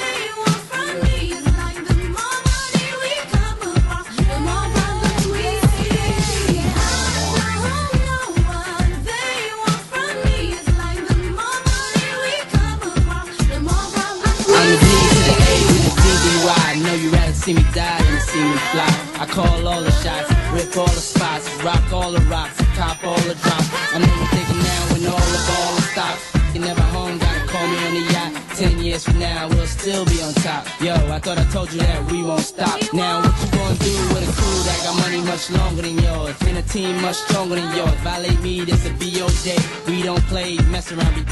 [17.44, 18.88] See me die than see me fly.
[19.20, 23.20] I call all the shots, rip all the spots, rock all the rocks, cop all
[23.28, 23.70] the drops.
[23.92, 26.24] I know you're thinking now when all the ball stops.
[26.54, 28.32] You never home, gotta call me on the yacht.
[28.56, 30.64] Ten years from now, we'll still be on top.
[30.80, 32.80] Yo, I thought I told you that we won't stop.
[32.94, 36.36] Now, what you gonna do with a crew that got money much longer than yours?
[36.48, 37.98] And a team much stronger than yours.
[38.08, 39.60] Violate me, this a BO day.
[39.88, 41.24] We don't play, mess around, be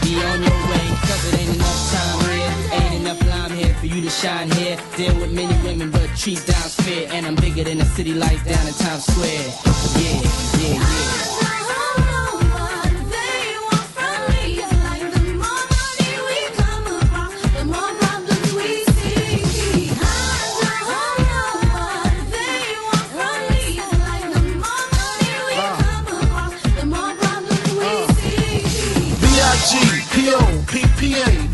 [0.00, 2.23] be on your way, cause it ain't enough time
[3.64, 4.76] here for you to shine here.
[4.96, 7.08] Deal with many women, but treat down's fair.
[7.12, 9.54] And I'm bigger than the city lights down in Times Square.
[10.00, 10.20] Yeah,
[10.60, 11.24] yeah, yeah.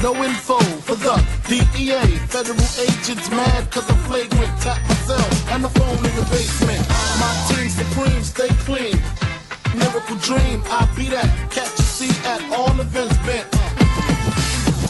[0.02, 0.69] No info
[1.50, 2.06] DEA.
[2.30, 4.54] Federal agents mad cause I'm flagrant.
[4.62, 6.78] Tap myself and the phone in the basement.
[7.18, 8.94] My team supreme, stay clean.
[9.74, 11.26] Miracle dream, I be that.
[11.50, 13.50] Catch a seat at all events bent.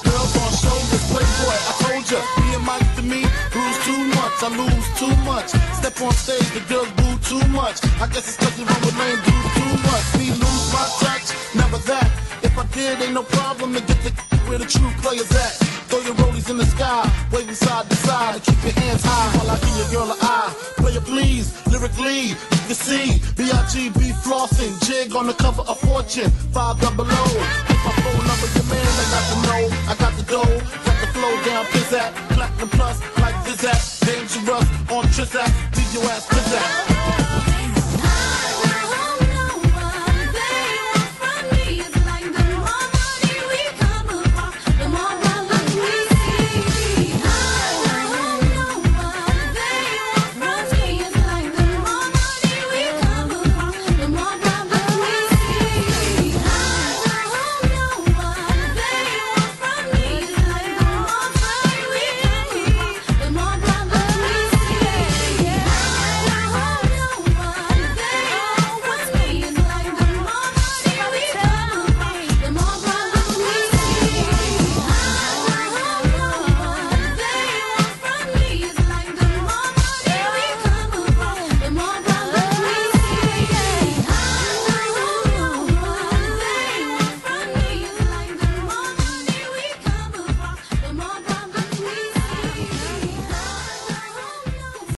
[0.05, 2.21] Girls on shoulders, playboy, I told ya.
[2.45, 3.25] Being Mike to me,
[3.57, 4.37] bruise too much.
[4.45, 5.57] I lose too much.
[5.81, 7.81] Step on stage, the girls boo too much.
[8.05, 10.05] I guess it's cause you run with lame too much.
[10.21, 12.13] Me lose my touch, never that.
[12.45, 14.13] If I did, ain't no problem to get the
[14.45, 15.80] where the true players at.
[15.91, 17.03] Throw your rollies in the sky,
[17.33, 20.19] waving side to side, and keep your hands high while I give your girl an
[20.23, 20.55] eye.
[20.77, 23.99] Player please, lyrically, you can see B.I.G.B.
[24.23, 27.25] flossing, jig on the cover of Fortune, five double O.
[27.67, 30.97] Get my phone number, your man, I got the know, I got the dough, got
[31.03, 37.50] the flow down, pizzat, platinum plus, like Zizat, dangerous on Trizat, leave your ass pizzat.